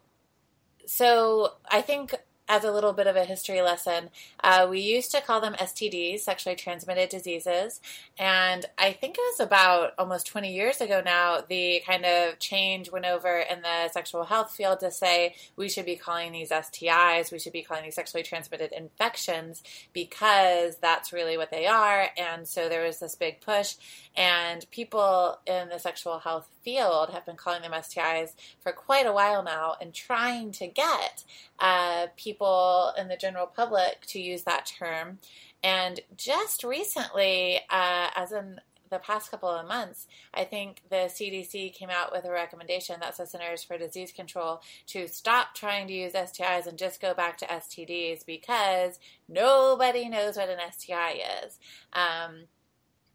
so 0.87 1.53
I 1.71 1.83
think 1.83 2.15
as 2.49 2.65
a 2.65 2.73
little 2.73 2.93
bit 2.93 3.07
of 3.07 3.17
a 3.17 3.25
history 3.25 3.63
lesson, 3.63 4.11
uh, 4.43 4.67
we 4.69 4.81
used 4.81 5.11
to 5.13 5.21
call 5.21 5.41
them 5.41 5.55
STDs, 5.55 6.21
sexually 6.21 6.57
transmitted 6.57 7.09
diseases. 7.09 7.81
And 8.19 8.67
I 8.77 8.93
think 8.93 9.17
it 9.17 9.21
was 9.21 9.41
about 9.41 9.93
almost 9.99 10.27
20 10.27 10.53
years 10.53 10.81
ago 10.81 11.01
now, 11.05 11.43
the 11.49 11.83
kind 11.87 12.05
of 12.05 12.39
change 12.39 12.91
went 12.91 13.07
over 13.07 13.39
in 13.39 13.63
the 13.63 13.89
sexual 13.91 14.25
health 14.25 14.51
field 14.55 14.81
to 14.81 14.91
say 14.91 15.35
we 15.57 15.69
should 15.69 15.87
be 15.87 15.97
calling 15.97 16.33
these 16.33 16.51
STIs, 16.51 17.33
we 17.33 17.39
should 17.39 17.53
be 17.53 17.63
calling 17.63 17.85
these 17.85 17.95
sexually 17.95 18.23
transmitted 18.23 18.73
infections 18.73 19.63
because 19.93 20.77
that's 20.77 21.13
really 21.13 21.37
what 21.37 21.51
they 21.51 21.67
are. 21.67 22.09
And 22.19 22.47
so 22.47 22.69
there 22.69 22.85
was 22.85 22.99
this 22.99 23.15
big 23.15 23.41
push. 23.41 23.77
And 24.15 24.69
people 24.71 25.39
in 25.47 25.71
the 25.71 25.79
sexual 25.79 26.19
health 26.19 26.49
field 26.63 27.11
have 27.11 27.25
been 27.25 27.37
calling 27.37 27.63
them 27.63 27.73
STIs 27.73 28.33
for 28.61 28.73
quite 28.73 29.07
a 29.07 29.13
while 29.13 29.43
now 29.43 29.77
and 29.81 29.95
trying 29.95 30.53
to 30.53 30.67
get 30.67 31.25
uh, 31.59 32.09
people 32.17 32.42
in 32.99 33.09
the 33.09 33.17
general 33.17 33.47
public 33.47 34.03
to 34.09 34.21
use 34.21 34.43
that 34.43 34.67
term. 34.67 35.19
And 35.63 36.01
just 36.17 36.65
recently, 36.65 37.61
uh, 37.71 38.09
as 38.17 38.33
in 38.33 38.61
the 38.91 38.99
past 38.99 39.31
couple 39.31 39.49
of 39.49 39.67
months, 39.67 40.07
I 40.35 40.45
think 40.45 40.83
the 40.91 41.09
CDC 41.09 41.73
came 41.73 41.89
out 41.89 42.13
with 42.13 42.25
a 42.25 42.31
recommendation 42.31 43.01
that 43.01 43.17
says 43.17 43.31
Centers 43.31 43.65
for 43.65 43.79
Disease 43.79 44.13
Control 44.13 44.61
to 44.89 45.09
stop 45.09 45.55
trying 45.55 45.87
to 45.89 45.95
use 45.95 46.13
STIs 46.13 46.67
and 46.67 46.79
just 46.79 47.01
go 47.01 47.15
back 47.15 47.39
to 47.39 47.47
STDs 47.47 48.27
because 48.27 48.99
nobody 49.29 50.09
knows 50.09 50.37
what 50.37 50.51
an 50.51 50.59
STI 50.71 51.21
is. 51.45 51.59
Um, 51.95 52.45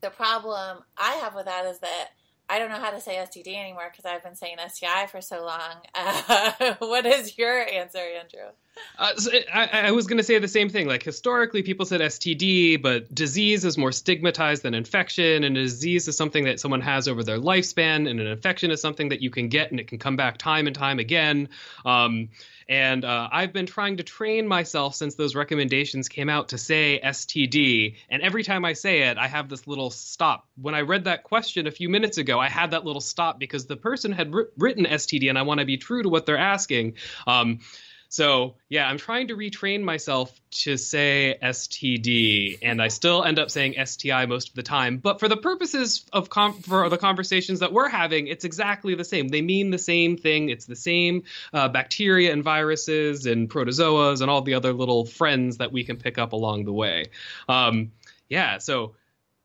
the 0.01 0.09
problem 0.09 0.79
I 0.97 1.13
have 1.13 1.35
with 1.35 1.45
that 1.45 1.65
is 1.65 1.79
that 1.79 2.09
I 2.49 2.59
don't 2.59 2.69
know 2.69 2.79
how 2.79 2.91
to 2.91 3.01
say 3.01 3.15
STD 3.15 3.55
anymore 3.55 3.91
because 3.91 4.05
I've 4.05 4.23
been 4.23 4.35
saying 4.35 4.57
STI 4.67 5.07
for 5.07 5.21
so 5.21 5.45
long. 5.45 5.81
Uh, 5.95 6.75
what 6.79 7.05
is 7.05 7.37
your 7.37 7.61
answer, 7.67 7.99
Andrew? 7.99 8.51
Uh, 8.97 9.15
so 9.15 9.31
I, 9.53 9.87
I, 9.87 9.91
was 9.91 10.07
going 10.07 10.17
to 10.17 10.23
say 10.23 10.37
the 10.39 10.47
same 10.47 10.69
thing. 10.69 10.87
Like 10.87 11.03
historically, 11.03 11.61
people 11.63 11.85
said 11.85 12.01
STD, 12.01 12.81
but 12.81 13.13
disease 13.13 13.63
is 13.65 13.77
more 13.77 13.91
stigmatized 13.91 14.63
than 14.63 14.73
infection, 14.73 15.43
and 15.43 15.57
a 15.57 15.61
disease 15.61 16.07
is 16.07 16.17
something 16.17 16.45
that 16.45 16.59
someone 16.59 16.81
has 16.81 17.07
over 17.07 17.23
their 17.23 17.39
lifespan, 17.39 18.09
and 18.09 18.19
an 18.19 18.27
infection 18.27 18.71
is 18.71 18.81
something 18.81 19.09
that 19.09 19.21
you 19.21 19.29
can 19.29 19.49
get 19.49 19.71
and 19.71 19.79
it 19.79 19.87
can 19.87 19.99
come 19.99 20.15
back 20.15 20.37
time 20.37 20.67
and 20.67 20.75
time 20.75 20.99
again. 20.99 21.49
Um, 21.85 22.29
and 22.69 23.05
uh, 23.05 23.29
I've 23.31 23.53
been 23.53 23.65
trying 23.65 23.97
to 23.97 24.03
train 24.03 24.47
myself 24.47 24.95
since 24.95 25.15
those 25.15 25.35
recommendations 25.35 26.09
came 26.09 26.29
out 26.29 26.49
to 26.49 26.57
say 26.57 26.99
STD. 27.03 27.95
And 28.09 28.21
every 28.21 28.43
time 28.43 28.65
I 28.65 28.73
say 28.73 29.03
it, 29.03 29.17
I 29.17 29.27
have 29.27 29.47
this 29.47 29.67
little 29.67 29.89
stop. 29.89 30.47
When 30.61 30.75
I 30.75 30.81
read 30.81 31.05
that 31.05 31.23
question 31.23 31.67
a 31.67 31.71
few 31.71 31.87
minutes 31.87 32.17
ago, 32.17 32.39
I 32.39 32.49
had 32.49 32.71
that 32.71 32.83
little 32.83 33.01
stop 33.01 33.39
because 33.39 33.67
the 33.67 33.77
person 33.77 34.11
had 34.11 34.33
written 34.57 34.85
STD, 34.85 35.29
and 35.29 35.37
I 35.37 35.43
want 35.43 35.61
to 35.61 35.65
be 35.65 35.77
true 35.77 36.03
to 36.03 36.09
what 36.09 36.25
they're 36.25 36.37
asking. 36.37 36.95
Um, 37.25 37.59
so 38.09 38.55
yeah, 38.69 38.87
I'm 38.87 38.97
trying 38.97 39.27
to 39.29 39.35
retrain 39.35 39.83
myself 39.83 40.39
to 40.51 40.77
say 40.77 41.37
STD, 41.41 42.59
and 42.61 42.81
I 42.81 42.87
still 42.87 43.23
end 43.23 43.39
up 43.39 43.51
saying 43.51 43.75
STI 43.83 44.25
most 44.25 44.49
of 44.49 44.55
the 44.55 44.63
time. 44.63 44.97
But 44.97 45.19
for 45.19 45.27
the 45.27 45.37
purposes 45.37 46.05
of 46.13 46.29
com- 46.29 46.61
for 46.61 46.89
the 46.89 46.97
conversations 46.97 47.59
that 47.59 47.73
we're 47.73 47.89
having, 47.89 48.27
it's 48.27 48.45
exactly 48.45 48.95
the 48.95 49.03
same. 49.03 49.27
They 49.27 49.41
mean 49.41 49.71
the 49.71 49.77
same 49.77 50.17
thing. 50.17 50.49
It's 50.49 50.65
the 50.65 50.75
same 50.75 51.23
uh, 51.53 51.69
bacteria 51.69 52.31
and 52.31 52.43
viruses 52.43 53.25
and 53.25 53.49
protozoas 53.49 54.21
and 54.21 54.29
all 54.29 54.41
the 54.41 54.53
other 54.53 54.73
little 54.73 55.05
friends 55.05 55.57
that 55.57 55.71
we 55.71 55.83
can 55.83 55.97
pick 55.97 56.17
up 56.17 56.33
along 56.33 56.65
the 56.65 56.73
way. 56.73 57.07
Um, 57.49 57.91
yeah, 58.29 58.57
so 58.57 58.95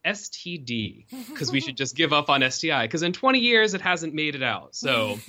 STD 0.05 1.05
because 1.29 1.51
we 1.51 1.59
should 1.59 1.77
just 1.83 1.95
give 1.95 2.13
up 2.13 2.29
on 2.29 2.49
STI 2.49 2.85
because 2.85 3.03
in 3.03 3.13
20 3.13 3.39
years 3.39 3.73
it 3.73 3.81
hasn't 3.81 4.13
made 4.13 4.35
it 4.35 4.43
out. 4.43 4.75
So, 4.75 5.19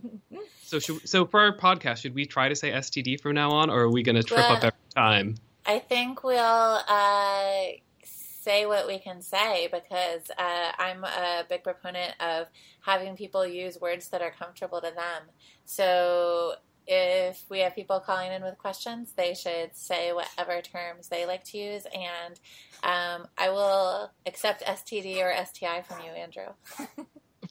so 0.62 0.78
should, 0.78 1.08
so 1.08 1.26
for 1.26 1.40
our 1.40 1.56
podcast, 1.56 1.98
should 1.98 2.14
we 2.14 2.26
try 2.26 2.48
to 2.48 2.56
say 2.56 2.70
STD 2.70 3.20
from 3.20 3.34
now 3.34 3.50
on, 3.50 3.70
or 3.70 3.82
are 3.82 3.90
we 3.90 4.02
going 4.02 4.16
to 4.16 4.22
trip 4.22 4.38
well, 4.38 4.56
up 4.56 4.64
every 4.64 4.78
time? 4.94 5.36
I 5.64 5.78
think 5.78 6.22
we'll 6.22 6.38
uh, 6.38 7.64
say 8.04 8.66
what 8.66 8.86
we 8.86 8.98
can 8.98 9.20
say 9.20 9.68
because 9.72 10.30
uh, 10.38 10.72
I'm 10.78 11.02
a 11.04 11.44
big 11.48 11.64
proponent 11.64 12.14
of 12.20 12.46
having 12.80 13.16
people 13.16 13.46
use 13.46 13.80
words 13.80 14.08
that 14.10 14.22
are 14.22 14.30
comfortable 14.30 14.80
to 14.80 14.92
them. 14.94 15.22
So 15.64 16.54
if 16.86 17.44
we 17.48 17.60
have 17.60 17.74
people 17.74 18.00
calling 18.00 18.32
in 18.32 18.42
with 18.42 18.58
questions, 18.58 19.12
they 19.16 19.34
should 19.34 19.76
say 19.76 20.12
whatever 20.12 20.60
terms 20.60 21.08
they 21.08 21.26
like 21.26 21.44
to 21.44 21.58
use, 21.58 21.86
and 21.86 22.40
um, 22.82 23.26
I 23.36 23.50
will 23.50 24.10
accept 24.26 24.64
STD 24.64 25.18
or 25.18 25.34
STI 25.44 25.82
from 25.82 26.00
you, 26.00 26.10
Andrew. 26.12 26.46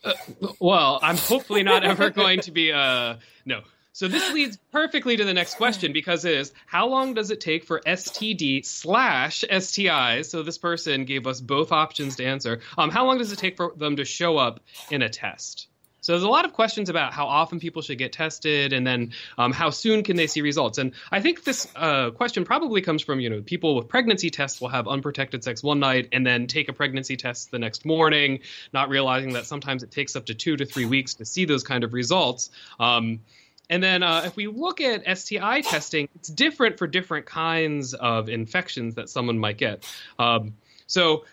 uh, 0.03 0.13
well, 0.59 0.99
I'm 1.01 1.17
hopefully 1.17 1.63
not 1.63 1.83
ever 1.83 2.09
going 2.09 2.41
to 2.41 2.51
be. 2.51 2.71
Uh, 2.71 3.15
no. 3.45 3.61
So 3.95 4.09
this 4.09 4.33
leads 4.33 4.57
perfectly 4.73 5.15
to 5.15 5.23
the 5.23 5.33
next 5.33 5.55
question 5.55 5.93
because 5.93 6.25
is 6.25 6.51
how 6.65 6.87
long 6.87 7.13
does 7.13 7.31
it 7.31 7.39
take 7.39 7.63
for 7.63 7.79
STD 7.79 8.65
slash 8.65 9.45
STIs? 9.49 10.25
So 10.25 10.43
this 10.43 10.57
person 10.57 11.05
gave 11.05 11.25
us 11.27 11.39
both 11.39 11.71
options 11.71 12.17
to 12.17 12.25
answer. 12.25 12.59
Um, 12.77 12.89
how 12.89 13.05
long 13.05 13.19
does 13.19 13.31
it 13.31 13.39
take 13.39 13.55
for 13.55 13.71
them 13.77 13.95
to 13.95 14.03
show 14.03 14.35
up 14.35 14.59
in 14.91 15.01
a 15.01 15.07
test? 15.07 15.67
So 16.05 16.11
there's 16.11 16.21
a 16.21 16.29
lot 16.29 16.45
of 16.45 16.53
questions 16.53 16.87
about 16.87 17.13
how 17.13 17.25
often 17.25 17.59
people 17.59 17.81
should 17.81 17.97
get 17.97 18.13
tested, 18.13 18.73
and 18.73 18.85
then 18.85 19.11
um, 19.39 19.51
how 19.51 19.71
soon 19.71 20.03
can 20.03 20.17
they 20.17 20.27
see 20.27 20.41
results. 20.41 20.77
And 20.77 20.91
I 21.11 21.19
think 21.19 21.45
this 21.45 21.67
uh, 21.75 22.11
question 22.11 22.45
probably 22.45 22.81
comes 22.81 23.01
from 23.01 23.19
you 23.19 23.27
know 23.27 23.41
people 23.41 23.75
with 23.75 23.87
pregnancy 23.87 24.29
tests 24.29 24.61
will 24.61 24.67
have 24.67 24.87
unprotected 24.87 25.43
sex 25.43 25.63
one 25.63 25.79
night 25.79 26.09
and 26.11 26.23
then 26.23 26.45
take 26.45 26.69
a 26.69 26.73
pregnancy 26.73 27.17
test 27.17 27.49
the 27.49 27.57
next 27.57 27.85
morning, 27.85 28.41
not 28.71 28.89
realizing 28.89 29.33
that 29.33 29.47
sometimes 29.47 29.81
it 29.81 29.89
takes 29.89 30.15
up 30.15 30.27
to 30.27 30.35
two 30.35 30.55
to 30.55 30.63
three 30.63 30.85
weeks 30.85 31.15
to 31.15 31.25
see 31.25 31.43
those 31.43 31.63
kind 31.63 31.83
of 31.83 31.91
results. 31.91 32.51
Um, 32.79 33.21
and 33.67 33.81
then 33.81 34.03
uh, 34.03 34.21
if 34.25 34.35
we 34.35 34.45
look 34.45 34.81
at 34.81 35.17
STI 35.17 35.61
testing, 35.61 36.07
it's 36.13 36.29
different 36.29 36.77
for 36.77 36.85
different 36.85 37.25
kinds 37.25 37.95
of 37.95 38.29
infections 38.29 38.93
that 38.93 39.09
someone 39.09 39.39
might 39.39 39.57
get. 39.57 39.91
Um, 40.19 40.53
so, 40.85 41.25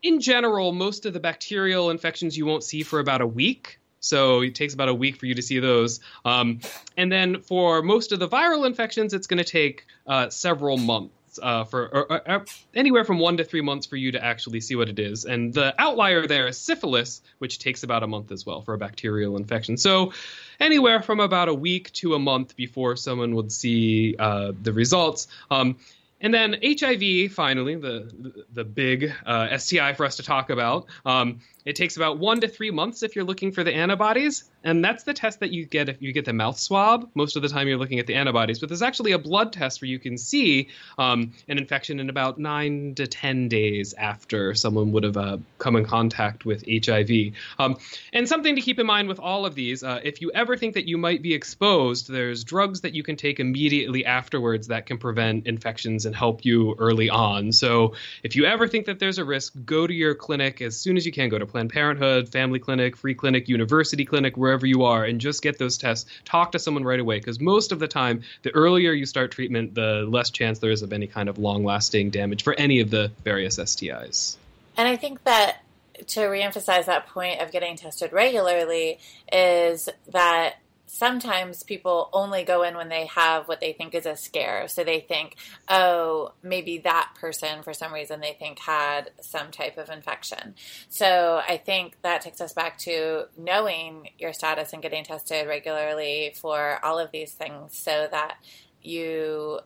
in 0.00 0.18
general, 0.22 0.72
most 0.72 1.04
of 1.04 1.12
the 1.12 1.20
bacterial 1.20 1.90
infections 1.90 2.38
you 2.38 2.46
won't 2.46 2.64
see 2.64 2.82
for 2.82 3.00
about 3.00 3.20
a 3.20 3.26
week. 3.26 3.78
So 4.00 4.42
it 4.42 4.54
takes 4.54 4.74
about 4.74 4.88
a 4.88 4.94
week 4.94 5.16
for 5.16 5.26
you 5.26 5.34
to 5.34 5.42
see 5.42 5.58
those. 5.58 6.00
Um, 6.24 6.60
and 6.96 7.10
then 7.10 7.40
for 7.42 7.82
most 7.82 8.12
of 8.12 8.18
the 8.18 8.28
viral 8.28 8.66
infections, 8.66 9.14
it's 9.14 9.26
going 9.26 9.38
to 9.38 9.50
take 9.50 9.86
uh, 10.06 10.30
several 10.30 10.76
months. 10.76 11.14
Uh, 11.40 11.62
for 11.62 11.86
or, 11.94 12.12
or, 12.12 12.30
or 12.30 12.44
anywhere 12.74 13.04
from 13.04 13.20
one 13.20 13.36
to 13.36 13.44
three 13.44 13.60
months 13.60 13.86
for 13.86 13.96
you 13.96 14.10
to 14.10 14.24
actually 14.24 14.60
see 14.60 14.74
what 14.74 14.88
it 14.88 14.98
is. 14.98 15.24
And 15.24 15.54
the 15.54 15.72
outlier 15.78 16.26
there 16.26 16.48
is 16.48 16.58
syphilis, 16.58 17.20
which 17.38 17.60
takes 17.60 17.84
about 17.84 18.02
a 18.02 18.08
month 18.08 18.32
as 18.32 18.44
well 18.44 18.62
for 18.62 18.74
a 18.74 18.78
bacterial 18.78 19.36
infection. 19.36 19.76
So 19.76 20.14
anywhere 20.58 21.00
from 21.00 21.20
about 21.20 21.48
a 21.48 21.54
week 21.54 21.92
to 21.92 22.14
a 22.14 22.18
month 22.18 22.56
before 22.56 22.96
someone 22.96 23.36
would 23.36 23.52
see 23.52 24.16
uh, 24.18 24.52
the 24.60 24.72
results. 24.72 25.28
Um, 25.48 25.76
and 26.20 26.34
then 26.34 26.56
HIV, 26.62 27.32
finally, 27.32 27.76
the 27.76 28.44
the 28.52 28.64
big 28.64 29.12
uh, 29.24 29.56
STI 29.56 29.92
for 29.92 30.04
us 30.04 30.16
to 30.16 30.22
talk 30.22 30.50
about. 30.50 30.86
Um, 31.04 31.40
it 31.64 31.76
takes 31.76 31.96
about 31.96 32.18
one 32.18 32.40
to 32.40 32.48
three 32.48 32.70
months 32.70 33.02
if 33.02 33.14
you're 33.14 33.24
looking 33.24 33.52
for 33.52 33.62
the 33.62 33.72
antibodies, 33.72 34.50
and 34.64 34.84
that's 34.84 35.04
the 35.04 35.14
test 35.14 35.40
that 35.40 35.50
you 35.50 35.66
get 35.66 35.88
if 35.88 36.02
you 36.02 36.12
get 36.12 36.24
the 36.24 36.32
mouth 36.32 36.58
swab. 36.58 37.08
Most 37.14 37.36
of 37.36 37.42
the 37.42 37.48
time, 37.48 37.68
you're 37.68 37.78
looking 37.78 37.98
at 37.98 38.06
the 38.06 38.14
antibodies, 38.14 38.58
but 38.58 38.68
there's 38.68 38.82
actually 38.82 39.12
a 39.12 39.18
blood 39.18 39.52
test 39.52 39.80
where 39.80 39.88
you 39.88 39.98
can 39.98 40.18
see 40.18 40.68
um, 40.98 41.32
an 41.48 41.58
infection 41.58 42.00
in 42.00 42.10
about 42.10 42.38
nine 42.38 42.94
to 42.96 43.06
ten 43.06 43.48
days 43.48 43.94
after 43.94 44.54
someone 44.54 44.92
would 44.92 45.04
have 45.04 45.16
uh, 45.16 45.38
come 45.58 45.76
in 45.76 45.84
contact 45.84 46.44
with 46.44 46.64
HIV. 46.68 47.34
Um, 47.58 47.78
and 48.12 48.28
something 48.28 48.56
to 48.56 48.60
keep 48.60 48.78
in 48.78 48.86
mind 48.86 49.08
with 49.08 49.20
all 49.20 49.46
of 49.46 49.54
these: 49.54 49.82
uh, 49.82 50.00
if 50.02 50.20
you 50.20 50.30
ever 50.32 50.56
think 50.56 50.74
that 50.74 50.86
you 50.86 50.98
might 50.98 51.22
be 51.22 51.34
exposed, 51.34 52.08
there's 52.08 52.44
drugs 52.44 52.80
that 52.82 52.94
you 52.94 53.02
can 53.02 53.16
take 53.16 53.40
immediately 53.40 54.04
afterwards 54.04 54.68
that 54.68 54.86
can 54.86 54.98
prevent 54.98 55.46
infections 55.46 56.06
and 56.06 56.14
help 56.14 56.44
you 56.44 56.74
early 56.78 57.08
on. 57.10 57.52
So 57.52 57.94
if 58.22 58.36
you 58.36 58.44
ever 58.44 58.66
think 58.66 58.86
that 58.86 58.98
there's 58.98 59.18
a 59.18 59.24
risk, 59.24 59.54
go 59.64 59.86
to 59.86 59.94
your 59.94 60.14
clinic 60.14 60.60
as 60.60 60.76
soon 60.76 60.96
as 60.96 61.06
you 61.06 61.12
can. 61.12 61.28
Go 61.28 61.38
to 61.38 61.46
Planned 61.46 61.70
Parenthood, 61.70 62.28
Family 62.28 62.58
Clinic, 62.58 62.96
Free 62.96 63.14
Clinic, 63.14 63.48
University 63.48 64.04
Clinic, 64.04 64.36
wherever 64.36 64.57
you 64.66 64.84
are, 64.84 65.04
and 65.04 65.20
just 65.20 65.42
get 65.42 65.58
those 65.58 65.78
tests. 65.78 66.08
Talk 66.24 66.52
to 66.52 66.58
someone 66.58 66.84
right 66.84 67.00
away 67.00 67.18
because 67.18 67.40
most 67.40 67.72
of 67.72 67.78
the 67.78 67.88
time, 67.88 68.22
the 68.42 68.50
earlier 68.54 68.92
you 68.92 69.06
start 69.06 69.30
treatment, 69.30 69.74
the 69.74 70.06
less 70.08 70.30
chance 70.30 70.58
there 70.58 70.70
is 70.70 70.82
of 70.82 70.92
any 70.92 71.06
kind 71.06 71.28
of 71.28 71.38
long 71.38 71.64
lasting 71.64 72.10
damage 72.10 72.42
for 72.42 72.54
any 72.54 72.80
of 72.80 72.90
the 72.90 73.10
various 73.24 73.58
STIs. 73.58 74.36
And 74.76 74.88
I 74.88 74.96
think 74.96 75.24
that 75.24 75.58
to 76.06 76.20
reemphasize 76.20 76.86
that 76.86 77.08
point 77.08 77.40
of 77.40 77.50
getting 77.50 77.76
tested 77.76 78.12
regularly 78.12 78.98
is 79.32 79.88
that 80.12 80.56
sometimes 80.88 81.62
people 81.62 82.08
only 82.12 82.42
go 82.42 82.62
in 82.62 82.76
when 82.76 82.88
they 82.88 83.06
have 83.06 83.46
what 83.46 83.60
they 83.60 83.72
think 83.72 83.94
is 83.94 84.06
a 84.06 84.16
scare. 84.16 84.66
So 84.68 84.82
they 84.84 85.00
think, 85.00 85.36
oh, 85.68 86.32
maybe 86.42 86.78
that 86.78 87.12
person, 87.14 87.62
for 87.62 87.72
some 87.72 87.92
reason, 87.92 88.20
they 88.20 88.36
think 88.38 88.58
had 88.58 89.10
some 89.20 89.50
type 89.50 89.78
of 89.78 89.90
infection. 89.90 90.54
So 90.88 91.40
I 91.46 91.58
think 91.58 91.96
that 92.02 92.22
takes 92.22 92.40
us 92.40 92.52
back 92.52 92.78
to 92.78 93.24
knowing 93.36 94.08
your 94.18 94.32
status 94.32 94.72
and 94.72 94.82
getting 94.82 95.04
tested 95.04 95.46
regularly 95.46 96.34
for 96.40 96.84
all 96.84 96.98
of 96.98 97.12
these 97.12 97.32
things 97.32 97.76
so 97.76 98.08
that 98.10 98.38
you 98.82 99.60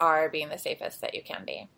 are 0.00 0.28
being 0.28 0.48
the 0.48 0.58
safest 0.58 1.00
that 1.00 1.14
you 1.14 1.22
can 1.22 1.44
be. 1.44 1.68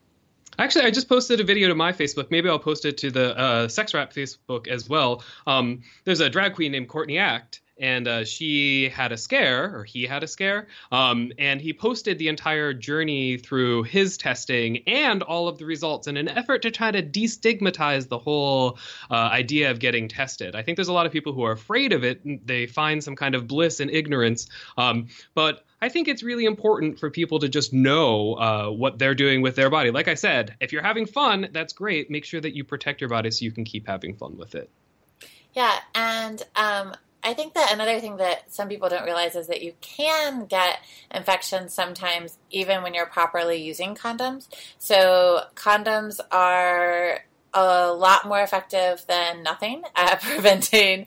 Actually, 0.59 0.85
I 0.85 0.91
just 0.91 1.09
posted 1.09 1.41
a 1.41 1.45
video 1.45 1.69
to 1.69 1.75
my 1.75 1.93
Facebook. 1.93 2.31
Maybe 2.31 2.49
I'll 2.49 2.59
post 2.59 2.85
it 2.85 2.99
to 2.99 3.11
the 3.11 3.39
uh, 3.39 3.69
Sex 3.69 3.95
Wrap 3.95 4.13
Facebook 4.13 4.69
as 4.69 4.89
well. 4.89 5.23
Um, 5.47 5.83
there's 6.05 6.21
a 6.21 6.29
drag 6.29 6.55
queen 6.55 6.73
named 6.73 6.89
Courtney 6.89 7.19
Act, 7.19 7.61
and 7.81 8.07
uh, 8.07 8.25
she 8.25 8.89
had 8.89 9.11
a 9.11 9.17
scare, 9.17 9.75
or 9.75 9.85
he 9.85 10.05
had 10.05 10.23
a 10.23 10.27
scare, 10.27 10.69
um, 10.93 11.33
and 11.39 11.61
he 11.61 11.73
posted 11.73 12.19
the 12.19 12.29
entire 12.29 12.73
journey 12.73 13.39
through 13.39 13.83
his 13.85 14.17
testing 14.17 14.83
and 14.87 15.23
all 15.23 15.49
of 15.49 15.59
the 15.59 15.65
results 15.65 16.07
in 16.07 16.17
an 16.17 16.29
effort 16.29 16.63
to 16.63 16.71
try 16.71 16.91
to 16.91 17.03
destigmatize 17.03 18.09
the 18.09 18.19
whole 18.19 18.79
uh, 19.11 19.15
idea 19.15 19.71
of 19.71 19.79
getting 19.79 20.09
tested. 20.09 20.55
I 20.55 20.63
think 20.63 20.77
there's 20.77 20.89
a 20.89 20.93
lot 20.93 21.07
of 21.07 21.13
people 21.13 21.33
who 21.33 21.43
are 21.43 21.53
afraid 21.53 21.93
of 21.93 22.05
it. 22.05 22.47
They 22.47 22.67
find 22.67 23.03
some 23.03 23.17
kind 23.17 23.35
of 23.35 23.49
bliss 23.49 23.81
in 23.81 23.91
ignorance, 23.91 24.49
um, 24.77 25.09
but 25.35 25.65
I 25.83 25.89
think 25.89 26.09
it's 26.09 26.23
really 26.23 26.45
important 26.45 26.99
for 26.99 27.11
people 27.11 27.39
to 27.39 27.49
just 27.49 27.73
know 27.73 28.35
uh, 28.35 28.71
what 28.71 28.99
they're 28.99 29.15
doing 29.15 29.41
with 29.41 29.57
their 29.57 29.71
body. 29.71 29.91
Like 29.91 30.09
I 30.09 30.15
said, 30.15 30.55
if 30.61 30.73
you're 30.73 30.83
having 30.83 31.07
fun, 31.07 31.49
that's 31.53 31.73
great. 31.73 32.11
Make 32.11 32.27
sure 32.27 32.41
that 32.41 32.55
you 32.55 32.65
protect 32.65 33.01
your 33.01 33.09
body 33.09 33.31
so 33.31 33.45
you 33.45 33.53
can 33.53 33.65
keep 33.65 33.87
having 33.87 34.15
fun 34.15 34.37
with 34.37 34.55
it. 34.55 34.69
Yeah, 35.55 35.79
and 35.95 36.43
um, 36.55 36.95
I 37.23 37.35
think 37.35 37.55
that 37.55 37.73
another 37.73 38.01
thing 38.01 38.17
that 38.17 38.53
some 38.53 38.69
people 38.69 38.89
don't 38.89 39.05
realize 39.05 39.35
is 39.37 39.47
that 39.49 39.63
you 39.63 39.75
can 39.81 40.47
get 40.47 40.79
infections 41.11 41.75
sometimes 41.75 42.39
even 42.51 42.83
when 42.83 42.95
you're 42.95 43.07
properly 43.07 43.63
using 43.63 43.95
condoms. 43.95 44.49
So 44.79 45.43
condoms 45.55 46.21
are 46.31 47.21
a 47.53 47.93
lot 47.93 48.27
more 48.27 48.41
effective 48.41 49.05
than 49.09 49.43
nothing 49.43 49.83
at 49.95 50.23
preventing 50.23 51.05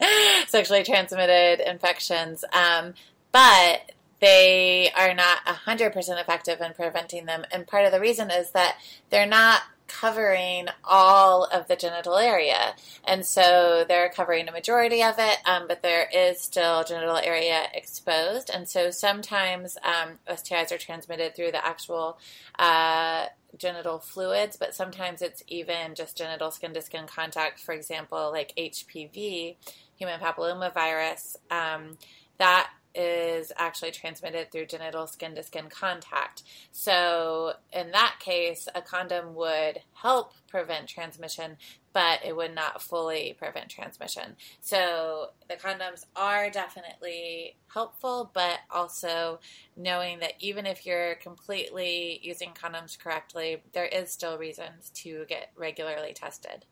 sexually 0.48 0.84
transmitted 0.84 1.68
infections. 1.68 2.44
Um, 2.54 2.94
but 3.32 3.92
they 4.20 4.90
are 4.96 5.14
not 5.14 5.40
100% 5.46 5.94
effective 6.22 6.62
in 6.62 6.74
preventing 6.74 7.26
them. 7.26 7.44
And 7.52 7.68
part 7.68 7.86
of 7.86 7.92
the 7.92 8.00
reason 8.00 8.32
is 8.32 8.52
that 8.52 8.78
they're 9.10 9.26
not 9.26 9.64
covering 10.04 10.68
all 10.84 11.46
of 11.46 11.66
the 11.70 11.78
genital 11.78 12.18
area. 12.18 12.76
And 13.06 13.26
so 13.26 13.86
they're 13.88 14.10
covering 14.10 14.50
a 14.50 14.52
majority 14.52 15.02
of 15.02 15.16
it, 15.18 15.38
um, 15.46 15.64
but 15.66 15.82
there 15.82 16.10
is 16.14 16.42
still 16.42 16.84
genital 16.84 17.16
area 17.16 17.68
exposed. 17.74 18.50
And 18.54 18.68
so 18.68 18.92
sometimes 18.92 19.78
um, 19.82 20.20
STIs 20.30 20.74
are 20.74 20.78
transmitted 20.78 21.38
through 21.38 21.52
the 21.54 21.66
actual 21.66 22.18
uh, 22.60 23.28
genital 23.58 24.00
fluids, 24.00 24.58
but 24.58 24.76
sometimes 24.76 25.22
it's 25.22 25.42
even 25.48 25.96
just 25.96 26.18
genital 26.18 26.52
skin 26.52 26.74
to 26.74 26.82
skin 26.82 27.08
contact. 27.08 27.62
For 27.62 27.72
example, 27.72 28.30
like 28.30 28.54
HPV, 28.58 29.56
human 29.96 30.20
papillomavirus. 30.20 31.38
Um, 31.50 31.98
that 32.40 32.72
is 32.96 33.52
actually 33.58 33.92
transmitted 33.92 34.52
through 34.52 34.68
genital 34.68 35.08
skin 35.08 35.36
to 35.36 35.44
skin 35.44 35.70
contact. 35.70 36.44
So, 36.72 37.54
in 37.72 37.92
that 37.92 38.18
case, 38.20 38.68
a 38.74 38.82
condom 38.82 39.36
would 39.36 39.80
help 39.94 40.34
prevent 40.48 40.88
transmission, 40.88 41.58
but 41.94 42.20
it 42.26 42.36
would 42.36 42.54
not 42.54 42.82
fully 42.82 43.36
prevent 43.38 43.70
transmission. 43.70 44.36
So, 44.62 45.28
the 45.50 45.56
condoms 45.56 46.06
are 46.16 46.50
definitely 46.50 47.58
helpful, 47.68 48.32
but 48.34 48.60
also 48.70 49.40
knowing 49.76 50.20
that 50.20 50.34
even 50.40 50.66
if 50.66 50.86
you're 50.86 51.16
completely 51.16 52.20
using 52.22 52.52
condoms 52.52 52.98
correctly, 52.98 53.64
there 53.74 53.86
is 53.86 54.12
still 54.12 54.38
reasons 54.38 54.92
to 54.96 55.26
get 55.28 55.52
regularly 55.56 56.14
tested. 56.14 56.66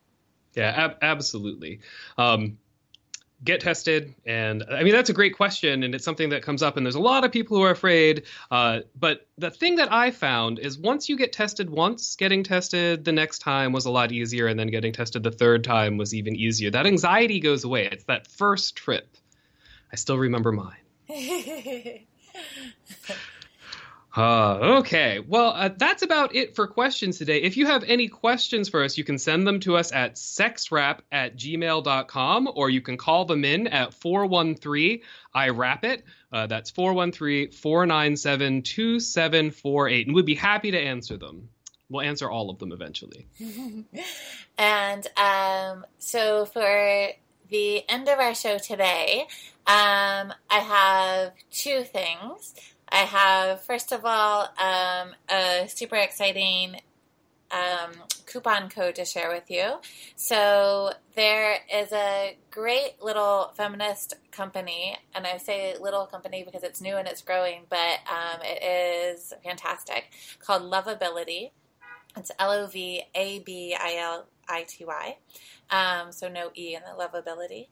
Yeah, 0.54 0.74
ab- 0.76 0.98
absolutely. 1.02 1.80
Um, 2.18 2.58
get 3.44 3.62
tested? 3.62 4.14
And 4.26 4.64
i 4.70 4.84
mean 4.84 4.94
that's 4.94 5.10
a 5.10 5.14
great 5.14 5.36
question 5.36 5.84
and 5.84 5.96
it's 5.96 6.06
something 6.06 6.30
that 6.30 6.44
comes 6.44 6.62
up 6.64 6.78
and 6.78 6.86
there's 6.86 6.96
a 6.96 7.00
lot 7.00 7.24
of 7.24 7.32
people 7.32 7.58
who 7.58 7.64
are 7.64 7.72
afraid 7.72 8.24
uh, 8.50 8.82
but 9.00 9.28
the 9.38 9.50
thing 9.50 9.76
that 9.76 9.92
i 9.92 10.12
found 10.12 10.60
is 10.60 10.78
once 10.78 11.10
you 11.10 11.18
get 11.18 11.34
tested 11.34 11.70
once 11.70 12.16
getting 12.16 12.44
tested 12.44 13.04
the 13.04 13.12
next 13.12 13.40
time 13.40 13.72
was 13.72 13.86
a 13.86 13.92
lot 13.92 14.12
easier 14.12 14.48
and 14.48 14.60
then 14.60 14.68
getting 14.68 14.94
tested 14.94 15.24
the 15.24 15.32
third 15.32 15.64
time 15.64 15.98
was 15.98 16.14
even 16.14 16.36
easier. 16.36 16.72
That 16.72 16.86
anxiety 16.86 17.40
goes 17.40 17.64
away. 17.64 17.90
It's 17.92 18.04
that 18.06 18.28
first 18.28 18.76
trip. 18.76 19.18
I 19.92 19.96
still 19.96 20.18
remember 20.18 20.52
mine 20.52 20.78
Uh, 24.16 24.80
okay. 24.80 25.20
Well, 25.20 25.54
uh, 25.56 25.70
that's 25.76 26.04
about 26.04 26.36
it 26.36 26.56
for 26.56 26.68
questions 26.68 27.18
today. 27.18 27.42
If 27.42 27.56
you 27.56 27.68
have 27.68 27.84
any 27.86 28.10
questions 28.10 28.68
for 28.68 28.84
us, 28.84 28.98
you 28.98 29.06
can 29.06 29.18
send 29.18 29.48
them 29.48 29.62
to 29.62 29.78
us 29.78 29.94
at 29.94 30.16
sexwrap 30.16 31.00
at 31.12 31.38
gmail.com 31.38 32.50
or 32.54 32.70
you 32.70 32.82
can 32.82 32.98
call 32.98 33.26
them 33.26 33.46
in 33.46 33.68
at 33.68 33.94
413 33.94 35.02
I 35.34 35.50
wrap 35.50 35.86
it. 35.86 36.04
Uh, 36.32 36.48
that's 36.48 36.70
413 36.72 37.52
497 37.52 38.64
2748. 38.64 40.08
And 40.08 40.16
we'd 40.16 40.26
be 40.26 40.36
happy 40.36 40.72
to 40.72 40.80
answer 40.80 41.18
them. 41.18 41.50
We'll 41.90 42.02
answer 42.02 42.30
all 42.30 42.50
of 42.50 42.60
them 42.60 42.72
eventually. 42.72 43.28
and 44.58 45.08
um, 45.18 45.86
so 46.00 46.46
for 46.46 47.10
the 47.50 47.90
end 47.90 48.08
of 48.08 48.20
our 48.20 48.34
show 48.34 48.58
today, 48.58 49.28
um, 49.68 50.34
I 50.50 50.60
have 50.60 51.34
two 51.52 51.84
things. 51.84 52.56
I 52.92 53.04
have, 53.06 53.64
first 53.64 53.92
of 53.92 54.02
all, 54.04 54.50
um, 54.60 55.16
a 55.30 55.68
super 55.68 55.96
exciting 55.96 56.76
um, 57.52 57.92
coupon 58.26 58.70
code 58.70 58.96
to 58.96 59.06
share 59.06 59.30
with 59.30 59.50
you. 59.50 59.76
So 60.16 60.92
there 61.16 61.60
is 61.74 61.92
a 61.92 62.38
great 62.50 63.02
little 63.02 63.52
feminist 63.56 64.16
company, 64.32 64.98
and 65.16 65.26
I 65.26 65.38
say 65.38 65.76
little 65.80 66.06
company 66.06 66.44
because 66.44 66.64
it's 66.64 66.82
new 66.82 66.96
and 66.96 67.08
it's 67.08 67.22
growing, 67.22 67.64
but 67.70 68.00
um, 68.10 68.42
it 68.44 68.64
is 68.64 69.34
fantastic, 69.44 70.12
called 70.40 70.64
Lovability. 70.64 71.52
It's 72.18 72.32
L 72.40 72.52
O 72.52 72.68
V 72.68 73.04
A 73.16 73.40
B 73.40 73.76
I 73.80 73.96
L 74.00 74.28
I 74.50 74.64
T 74.64 74.84
Y. 74.84 75.18
Um, 75.70 76.12
so 76.12 76.28
no 76.28 76.52
E 76.58 76.76
in 76.76 76.82
the 76.82 77.02
lovability. 77.02 77.68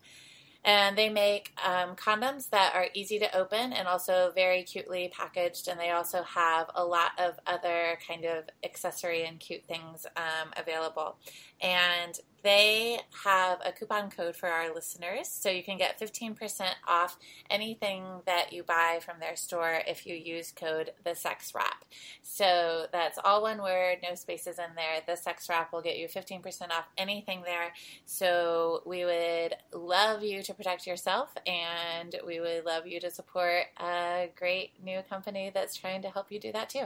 And 0.65 0.97
they 0.97 1.09
make 1.09 1.53
um, 1.65 1.95
condoms 1.95 2.49
that 2.49 2.73
are 2.75 2.87
easy 2.93 3.17
to 3.19 3.37
open 3.37 3.71
and 3.73 3.87
also 3.87 4.31
very 4.35 4.63
cutely 4.63 5.11
packaged. 5.15 5.67
And 5.67 5.79
they 5.79 5.91
also 5.91 6.21
have 6.23 6.69
a 6.75 6.83
lot 6.83 7.11
of 7.17 7.39
other 7.47 7.97
kind 8.05 8.25
of 8.25 8.43
accessory 8.63 9.25
and 9.25 9.39
cute 9.39 9.63
things 9.67 10.05
um, 10.17 10.51
available. 10.57 11.17
And 11.61 12.19
they 12.43 12.99
have 13.25 13.59
a 13.65 13.71
coupon 13.71 14.09
code 14.09 14.35
for 14.35 14.47
our 14.47 14.73
listeners, 14.73 15.27
so 15.27 15.49
you 15.49 15.63
can 15.63 15.77
get 15.77 15.99
15% 15.99 16.61
off 16.87 17.17
anything 17.49 18.05
that 18.25 18.53
you 18.53 18.63
buy 18.63 18.99
from 19.03 19.19
their 19.19 19.35
store 19.35 19.81
if 19.85 20.05
you 20.05 20.15
use 20.15 20.53
code 20.53 20.91
the 21.03 21.15
sex 21.15 21.53
wrap. 21.53 21.83
So 22.21 22.85
that's 22.91 23.19
all 23.23 23.41
one 23.41 23.61
word, 23.61 23.97
no 24.01 24.15
spaces 24.15 24.57
in 24.57 24.75
there. 24.75 25.01
The 25.05 25.17
sex 25.17 25.49
wrap 25.49 25.73
will 25.73 25.81
get 25.81 25.97
you 25.97 26.07
15% 26.07 26.71
off 26.71 26.85
anything 26.97 27.41
there. 27.43 27.73
So 28.05 28.83
we 28.85 29.03
would 29.03 29.55
love 29.73 30.23
you 30.23 30.41
to 30.43 30.53
protect 30.53 30.87
yourself 30.87 31.33
and 31.45 32.15
we 32.25 32.39
would 32.39 32.65
love 32.65 32.87
you 32.87 33.01
to 33.01 33.11
support 33.11 33.65
a 33.81 34.29
great 34.37 34.71
new 34.83 35.01
company 35.09 35.51
that's 35.53 35.75
trying 35.75 36.03
to 36.03 36.09
help 36.09 36.31
you 36.31 36.39
do 36.39 36.53
that 36.53 36.69
too. 36.69 36.85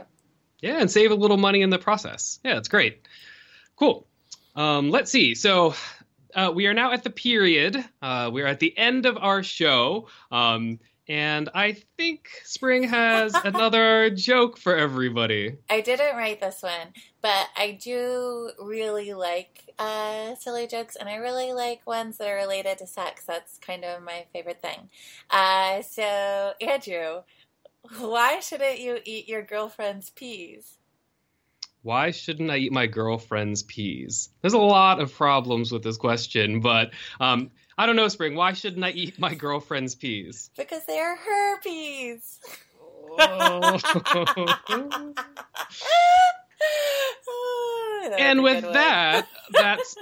Yeah, 0.60 0.80
and 0.80 0.90
save 0.90 1.10
a 1.10 1.14
little 1.14 1.36
money 1.36 1.62
in 1.62 1.70
the 1.70 1.78
process. 1.78 2.40
Yeah, 2.42 2.56
it's 2.56 2.68
great. 2.68 3.06
Cool. 3.76 4.06
Um, 4.54 4.90
let's 4.90 5.10
see. 5.10 5.34
So 5.34 5.74
uh, 6.34 6.52
we 6.54 6.66
are 6.66 6.74
now 6.74 6.92
at 6.92 7.04
the 7.04 7.10
period. 7.10 7.82
Uh, 8.02 8.30
we're 8.32 8.46
at 8.46 8.60
the 8.60 8.76
end 8.76 9.06
of 9.06 9.16
our 9.18 9.42
show. 9.42 10.08
Um, 10.30 10.78
and 11.06 11.50
I 11.54 11.72
think 11.96 12.28
Spring 12.44 12.84
has 12.84 13.34
another 13.44 14.10
joke 14.10 14.56
for 14.56 14.76
everybody. 14.76 15.58
I 15.68 15.80
didn't 15.80 16.16
write 16.16 16.40
this 16.40 16.62
one, 16.62 16.94
but 17.20 17.48
I 17.56 17.78
do 17.80 18.50
really 18.58 19.12
like 19.12 19.74
uh, 19.78 20.34
silly 20.36 20.66
jokes, 20.66 20.96
and 20.96 21.08
I 21.08 21.16
really 21.16 21.52
like 21.52 21.86
ones 21.86 22.16
that 22.18 22.28
are 22.28 22.36
related 22.36 22.78
to 22.78 22.86
sex. 22.86 23.24
That's 23.24 23.58
kind 23.58 23.84
of 23.84 24.02
my 24.02 24.24
favorite 24.32 24.62
thing. 24.62 24.88
Uh, 25.30 25.82
so, 25.82 26.52
Andrew, 26.60 27.22
why 27.98 28.40
shouldn't 28.40 28.80
you 28.80 28.98
eat 29.04 29.28
your 29.28 29.42
girlfriend's 29.42 30.10
peas? 30.10 30.78
Why 31.84 32.10
shouldn't 32.12 32.50
I 32.50 32.56
eat 32.56 32.72
my 32.72 32.86
girlfriend's 32.86 33.62
peas? 33.62 34.30
There's 34.40 34.54
a 34.54 34.58
lot 34.58 35.00
of 35.00 35.12
problems 35.12 35.70
with 35.70 35.82
this 35.82 35.98
question, 35.98 36.60
but 36.60 36.92
um, 37.20 37.50
I 37.76 37.84
don't 37.84 37.94
know, 37.94 38.08
Spring. 38.08 38.34
Why 38.34 38.54
shouldn't 38.54 38.82
I 38.82 38.90
eat 38.90 39.18
my 39.18 39.34
girlfriend's 39.34 39.94
peas? 39.94 40.50
Because 40.56 40.82
they're 40.86 41.14
her 41.14 41.60
peas. 41.60 42.40
Oh. 43.18 43.78
and 48.18 48.42
with 48.42 48.62
that, 48.62 49.26
that's 49.50 49.96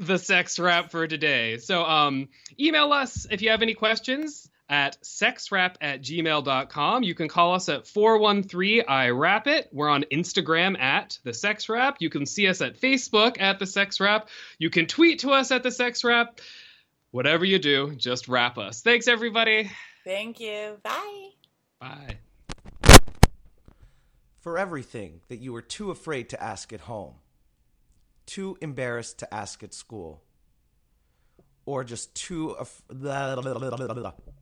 the 0.00 0.18
sex 0.18 0.58
wrap 0.58 0.90
for 0.90 1.06
today. 1.06 1.58
So 1.58 1.84
um, 1.84 2.30
email 2.58 2.94
us 2.94 3.26
if 3.30 3.42
you 3.42 3.50
have 3.50 3.60
any 3.60 3.74
questions 3.74 4.48
at 4.68 5.00
sexwrap 5.02 5.76
at 5.80 6.02
gmail.com. 6.02 7.02
You 7.02 7.14
can 7.14 7.28
call 7.28 7.54
us 7.54 7.68
at 7.68 7.86
413 7.86 8.84
I 8.88 9.10
Wrap 9.10 9.46
It. 9.46 9.68
We're 9.72 9.88
on 9.88 10.04
Instagram 10.12 10.78
at 10.78 11.18
The 11.22 11.32
Sex 11.32 11.68
Wrap. 11.68 11.96
You 12.00 12.10
can 12.10 12.26
see 12.26 12.48
us 12.48 12.60
at 12.60 12.80
Facebook 12.80 13.40
at 13.40 13.58
The 13.58 13.66
Sex 13.66 14.00
Wrap. 14.00 14.28
You 14.58 14.70
can 14.70 14.86
tweet 14.86 15.20
to 15.20 15.30
us 15.30 15.50
at 15.52 15.62
The 15.62 15.70
Sex 15.70 16.02
Wrap. 16.04 16.40
Whatever 17.12 17.44
you 17.44 17.58
do, 17.58 17.94
just 17.94 18.28
wrap 18.28 18.58
us. 18.58 18.82
Thanks, 18.82 19.08
everybody. 19.08 19.70
Thank 20.04 20.40
you. 20.40 20.78
Bye. 20.82 21.28
Bye. 21.80 22.18
For 24.40 24.58
everything 24.58 25.20
that 25.28 25.38
you 25.38 25.52
were 25.52 25.62
too 25.62 25.90
afraid 25.90 26.28
to 26.30 26.42
ask 26.42 26.72
at 26.72 26.80
home, 26.80 27.14
too 28.26 28.58
embarrassed 28.60 29.18
to 29.20 29.34
ask 29.34 29.62
at 29.62 29.72
school, 29.74 30.22
or 31.64 31.84
just 31.84 32.14
too. 32.14 32.50
Af- 32.50 32.82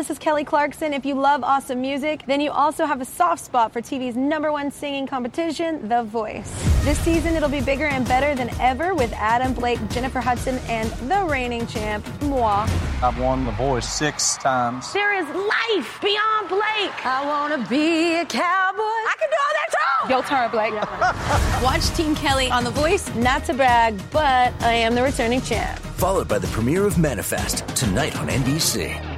This 0.00 0.08
is 0.08 0.18
Kelly 0.18 0.44
Clarkson. 0.44 0.94
If 0.94 1.04
you 1.04 1.14
love 1.14 1.44
awesome 1.44 1.82
music, 1.82 2.24
then 2.24 2.40
you 2.40 2.50
also 2.50 2.86
have 2.86 3.02
a 3.02 3.04
soft 3.04 3.44
spot 3.44 3.70
for 3.70 3.82
TV's 3.82 4.16
number 4.16 4.50
one 4.50 4.70
singing 4.70 5.06
competition, 5.06 5.86
The 5.90 6.04
Voice. 6.04 6.50
This 6.86 6.98
season, 7.00 7.36
it'll 7.36 7.50
be 7.50 7.60
bigger 7.60 7.84
and 7.84 8.08
better 8.08 8.34
than 8.34 8.48
ever 8.60 8.94
with 8.94 9.12
Adam 9.12 9.52
Blake, 9.52 9.78
Jennifer 9.90 10.20
Hudson, 10.20 10.56
and 10.70 10.90
the 11.10 11.26
reigning 11.30 11.66
champ, 11.66 12.02
moi. 12.22 12.66
I've 13.02 13.18
won 13.20 13.44
The 13.44 13.50
Voice 13.50 13.86
six 13.86 14.38
times. 14.38 14.90
There 14.94 15.12
is 15.12 15.26
life 15.28 16.00
beyond 16.00 16.48
Blake. 16.48 17.04
I 17.04 17.22
want 17.26 17.62
to 17.62 17.68
be 17.68 18.14
a 18.20 18.24
cowboy. 18.24 18.80
I 18.80 19.14
can 19.18 19.28
do 19.28 19.36
all 19.36 19.52
that 19.52 19.68
too. 19.70 20.14
Your 20.14 20.22
turn, 20.22 20.50
Blake. 20.50 21.62
Watch 21.62 21.94
Team 21.94 22.14
Kelly 22.14 22.50
on 22.50 22.64
The 22.64 22.70
Voice. 22.70 23.14
Not 23.16 23.44
to 23.44 23.52
brag, 23.52 24.00
but 24.10 24.54
I 24.62 24.72
am 24.72 24.94
the 24.94 25.02
returning 25.02 25.42
champ. 25.42 25.78
Followed 25.78 26.26
by 26.26 26.38
the 26.38 26.46
premiere 26.46 26.86
of 26.86 26.96
Manifest 26.96 27.68
tonight 27.76 28.16
on 28.16 28.28
NBC. 28.28 29.09